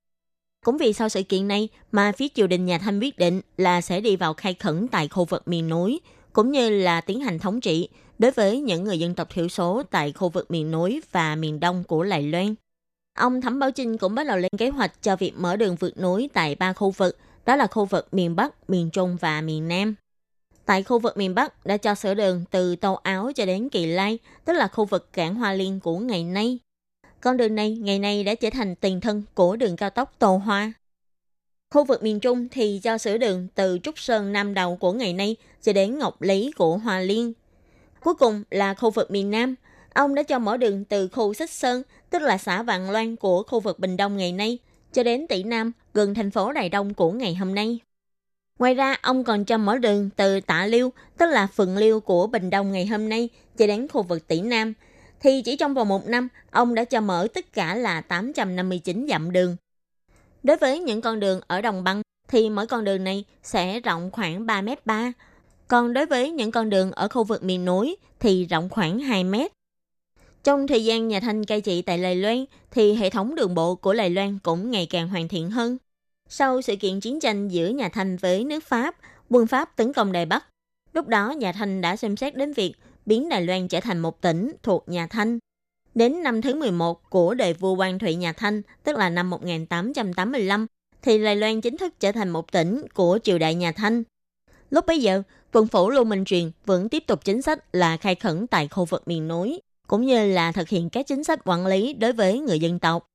[0.64, 3.80] Cũng vì sau sự kiện này mà phía triều đình nhà Thanh quyết định là
[3.80, 6.01] sẽ đi vào khai khẩn tại khu vực miền núi,
[6.32, 7.88] cũng như là tiến hành thống trị
[8.18, 11.61] đối với những người dân tộc thiểu số tại khu vực miền núi và miền
[11.61, 12.55] đông của Đài Loan.
[13.18, 15.99] Ông Thẩm Bảo Trinh cũng bắt đầu lên kế hoạch cho việc mở đường vượt
[16.01, 19.68] núi tại ba khu vực, đó là khu vực miền Bắc, miền Trung và miền
[19.68, 19.95] Nam.
[20.70, 23.86] Tại khu vực miền Bắc đã cho sửa đường từ Tàu Áo cho đến Kỳ
[23.86, 26.58] Lai, tức là khu vực cảng Hoa Liên của ngày nay.
[27.20, 30.38] Con đường này ngày nay đã trở thành tiền thân của đường cao tốc tàu
[30.38, 30.72] Hoa.
[31.74, 35.12] Khu vực miền Trung thì cho sửa đường từ Trúc Sơn Nam Đầu của ngày
[35.12, 37.32] nay cho đến Ngọc Lý của Hoa Liên.
[38.04, 39.54] Cuối cùng là khu vực miền Nam.
[39.94, 43.42] Ông đã cho mở đường từ khu Xích Sơn, tức là xã Vạn Loan của
[43.42, 44.58] khu vực Bình Đông ngày nay,
[44.92, 47.80] cho đến Tỷ Nam, gần thành phố Đài Đông của ngày hôm nay.
[48.61, 52.26] Ngoài ra, ông còn cho mở đường từ Tạ Liêu, tức là phường Liêu của
[52.26, 54.72] Bình Đông ngày hôm nay, cho đến khu vực Tỷ Nam.
[55.20, 59.32] Thì chỉ trong vòng một năm, ông đã cho mở tất cả là 859 dặm
[59.32, 59.56] đường.
[60.42, 64.11] Đối với những con đường ở Đồng Băng, thì mỗi con đường này sẽ rộng
[64.11, 65.12] khoảng 3 m 3.
[65.68, 69.24] Còn đối với những con đường ở khu vực miền núi thì rộng khoảng 2
[69.24, 69.52] mét.
[70.44, 73.74] Trong thời gian nhà Thanh cai trị tại Lài Loan, thì hệ thống đường bộ
[73.74, 75.76] của Lài Loan cũng ngày càng hoàn thiện hơn.
[76.32, 78.96] Sau sự kiện chiến tranh giữa nhà Thanh với nước Pháp,
[79.30, 80.46] quân Pháp tấn công Đài Bắc.
[80.92, 82.74] Lúc đó nhà Thanh đã xem xét đến việc
[83.06, 85.38] biến Đài Loan trở thành một tỉnh thuộc nhà Thanh.
[85.94, 90.66] Đến năm thứ 11 của đời vua Quang Thụy nhà Thanh, tức là năm 1885,
[91.02, 94.02] thì Đài Loan chính thức trở thành một tỉnh của triều đại nhà Thanh.
[94.70, 95.22] Lúc bấy giờ,
[95.52, 98.84] quân phủ Lưu Minh Truyền vẫn tiếp tục chính sách là khai khẩn tại khu
[98.84, 102.38] vực miền núi, cũng như là thực hiện các chính sách quản lý đối với
[102.38, 103.06] người dân tộc.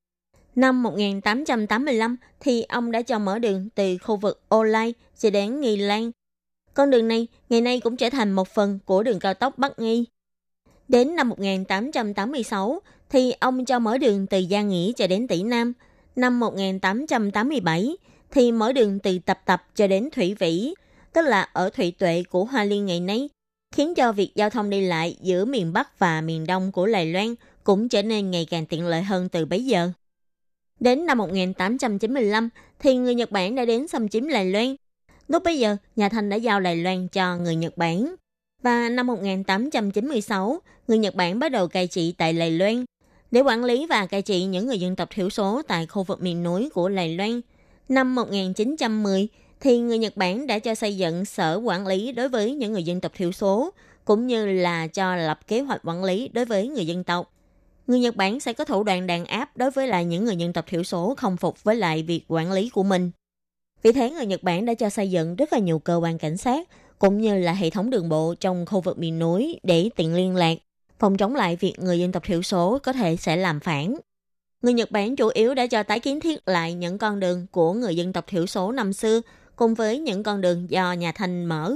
[0.56, 5.60] Năm 1885 thì ông đã cho mở đường từ khu vực Ô Lai cho đến
[5.60, 6.10] Nghi Lan.
[6.74, 9.78] Con đường này ngày nay cũng trở thành một phần của đường cao tốc Bắc
[9.78, 10.04] Nghi.
[10.88, 12.80] Đến năm 1886
[13.10, 15.72] thì ông cho mở đường từ Gia Nghĩa cho đến Tỷ Nam.
[16.16, 17.96] Năm 1887
[18.30, 20.74] thì mở đường từ Tập Tập cho đến Thủy Vĩ,
[21.12, 23.28] tức là ở Thủy Tuệ của Hoa Liên ngày nay,
[23.74, 27.06] khiến cho việc giao thông đi lại giữa miền Bắc và miền Đông của Lài
[27.06, 27.34] Loan
[27.64, 29.90] cũng trở nên ngày càng tiện lợi hơn từ bấy giờ.
[30.80, 32.48] Đến năm 1895
[32.78, 34.76] thì người Nhật Bản đã đến xâm chiếm Đài Loan.
[35.28, 38.14] Lúc bấy giờ, nhà Thanh đã giao Đài Loan cho người Nhật Bản.
[38.62, 42.84] Và năm 1896, người Nhật Bản bắt đầu cai trị tại Đài Loan
[43.30, 46.22] để quản lý và cai trị những người dân tộc thiểu số tại khu vực
[46.22, 47.40] miền núi của Đài Loan.
[47.88, 49.28] Năm 1910
[49.60, 52.82] thì người Nhật Bản đã cho xây dựng sở quản lý đối với những người
[52.82, 53.70] dân tộc thiểu số,
[54.04, 57.35] cũng như là cho lập kế hoạch quản lý đối với người dân tộc.
[57.86, 60.52] Người Nhật Bản sẽ có thủ đoạn đàn áp đối với lại những người dân
[60.52, 63.10] tộc thiểu số không phục với lại việc quản lý của mình.
[63.82, 66.36] Vì thế, người Nhật Bản đã cho xây dựng rất là nhiều cơ quan cảnh
[66.36, 66.68] sát,
[66.98, 70.36] cũng như là hệ thống đường bộ trong khu vực miền núi để tiện liên
[70.36, 70.58] lạc,
[70.98, 73.96] phòng chống lại việc người dân tộc thiểu số có thể sẽ làm phản.
[74.62, 77.72] Người Nhật Bản chủ yếu đã cho tái kiến thiết lại những con đường của
[77.72, 79.20] người dân tộc thiểu số năm xưa,
[79.56, 81.74] cùng với những con đường do nhà Thanh mở.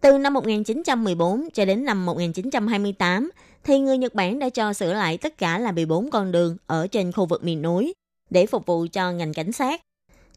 [0.00, 3.30] Từ năm 1914 cho đến năm 1928,
[3.64, 6.86] thì người Nhật Bản đã cho sửa lại tất cả là 14 con đường ở
[6.86, 7.94] trên khu vực miền núi
[8.30, 9.80] để phục vụ cho ngành cảnh sát.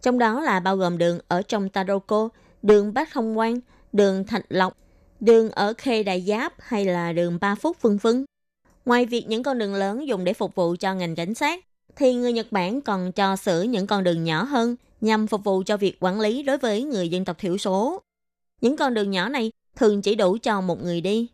[0.02, 2.30] Trong đó là bao gồm đường ở trong Taroko,
[2.62, 3.60] đường Bát Không Quan,
[3.94, 4.78] đường Thạch Lộc,
[5.20, 8.26] đường ở Khê Đại Giáp hay là đường Ba Phúc vân vân.
[8.86, 11.66] Ngoài việc những con đường lớn dùng để phục vụ cho ngành cảnh sát,
[11.96, 15.64] thì người Nhật Bản còn cho sửa những con đường nhỏ hơn nhằm phục vụ
[15.66, 18.02] cho việc quản lý đối với người dân tộc thiểu số.
[18.62, 21.28] Những con đường nhỏ này thường chỉ đủ cho một người đi.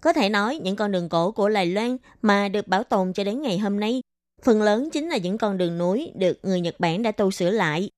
[0.00, 3.24] Có thể nói những con đường cổ của Lài Loan mà được bảo tồn cho
[3.24, 4.02] đến ngày hôm nay,
[4.42, 7.50] phần lớn chính là những con đường núi được người Nhật Bản đã tu sửa
[7.50, 7.90] lại.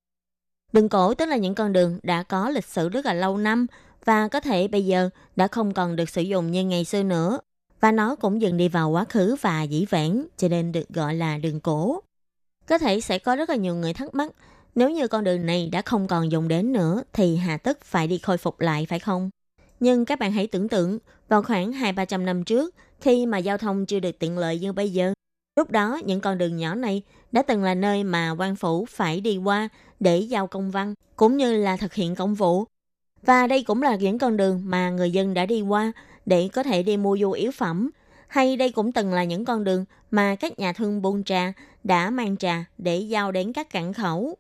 [0.73, 3.67] Đường cổ tức là những con đường đã có lịch sử rất là lâu năm
[4.05, 7.39] và có thể bây giờ đã không còn được sử dụng như ngày xưa nữa.
[7.81, 11.15] Và nó cũng dần đi vào quá khứ và dĩ vãng, cho nên được gọi
[11.15, 12.01] là đường cổ.
[12.67, 14.33] Có thể sẽ có rất là nhiều người thắc mắc,
[14.75, 18.07] nếu như con đường này đã không còn dùng đến nữa thì hà tất phải
[18.07, 19.31] đi khôi phục lại phải không?
[19.81, 20.99] Nhưng các bạn hãy tưởng tượng,
[21.33, 24.91] vào khoảng 2-300 năm trước, khi mà giao thông chưa được tiện lợi như bây
[24.91, 25.13] giờ,
[25.57, 27.03] lúc đó những con đường nhỏ này
[27.33, 29.69] đã từng là nơi mà quan phủ phải đi qua
[30.01, 32.65] để giao công văn, cũng như là thực hiện công vụ.
[33.23, 35.93] Và đây cũng là những con đường mà người dân đã đi qua
[36.27, 37.91] để có thể đi mua du yếu phẩm,
[38.29, 41.53] hay đây cũng từng là những con đường mà các nhà thương buôn trà
[41.85, 44.37] đã mang trà để giao đến các cảng khẩu.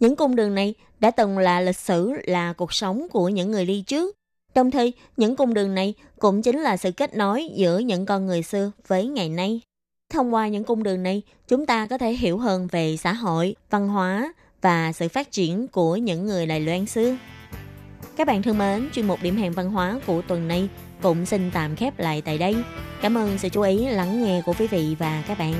[0.00, 3.66] Những cung đường này đã từng là lịch sử, là cuộc sống của những người
[3.66, 4.19] đi trước.
[4.54, 8.26] Đồng thời, những cung đường này cũng chính là sự kết nối giữa những con
[8.26, 9.60] người xưa với ngày nay.
[10.12, 13.54] Thông qua những cung đường này, chúng ta có thể hiểu hơn về xã hội,
[13.70, 14.32] văn hóa
[14.62, 17.16] và sự phát triển của những người Đài Loan xưa.
[18.16, 20.68] Các bạn thân mến, chuyên mục điểm hẹn văn hóa của tuần này
[21.02, 22.56] cũng xin tạm khép lại tại đây.
[23.02, 25.54] Cảm ơn sự chú ý lắng nghe của quý vị và các bạn.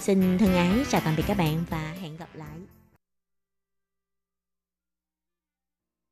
[0.00, 2.53] Xin thân ái chào tạm biệt các bạn và hẹn gặp lại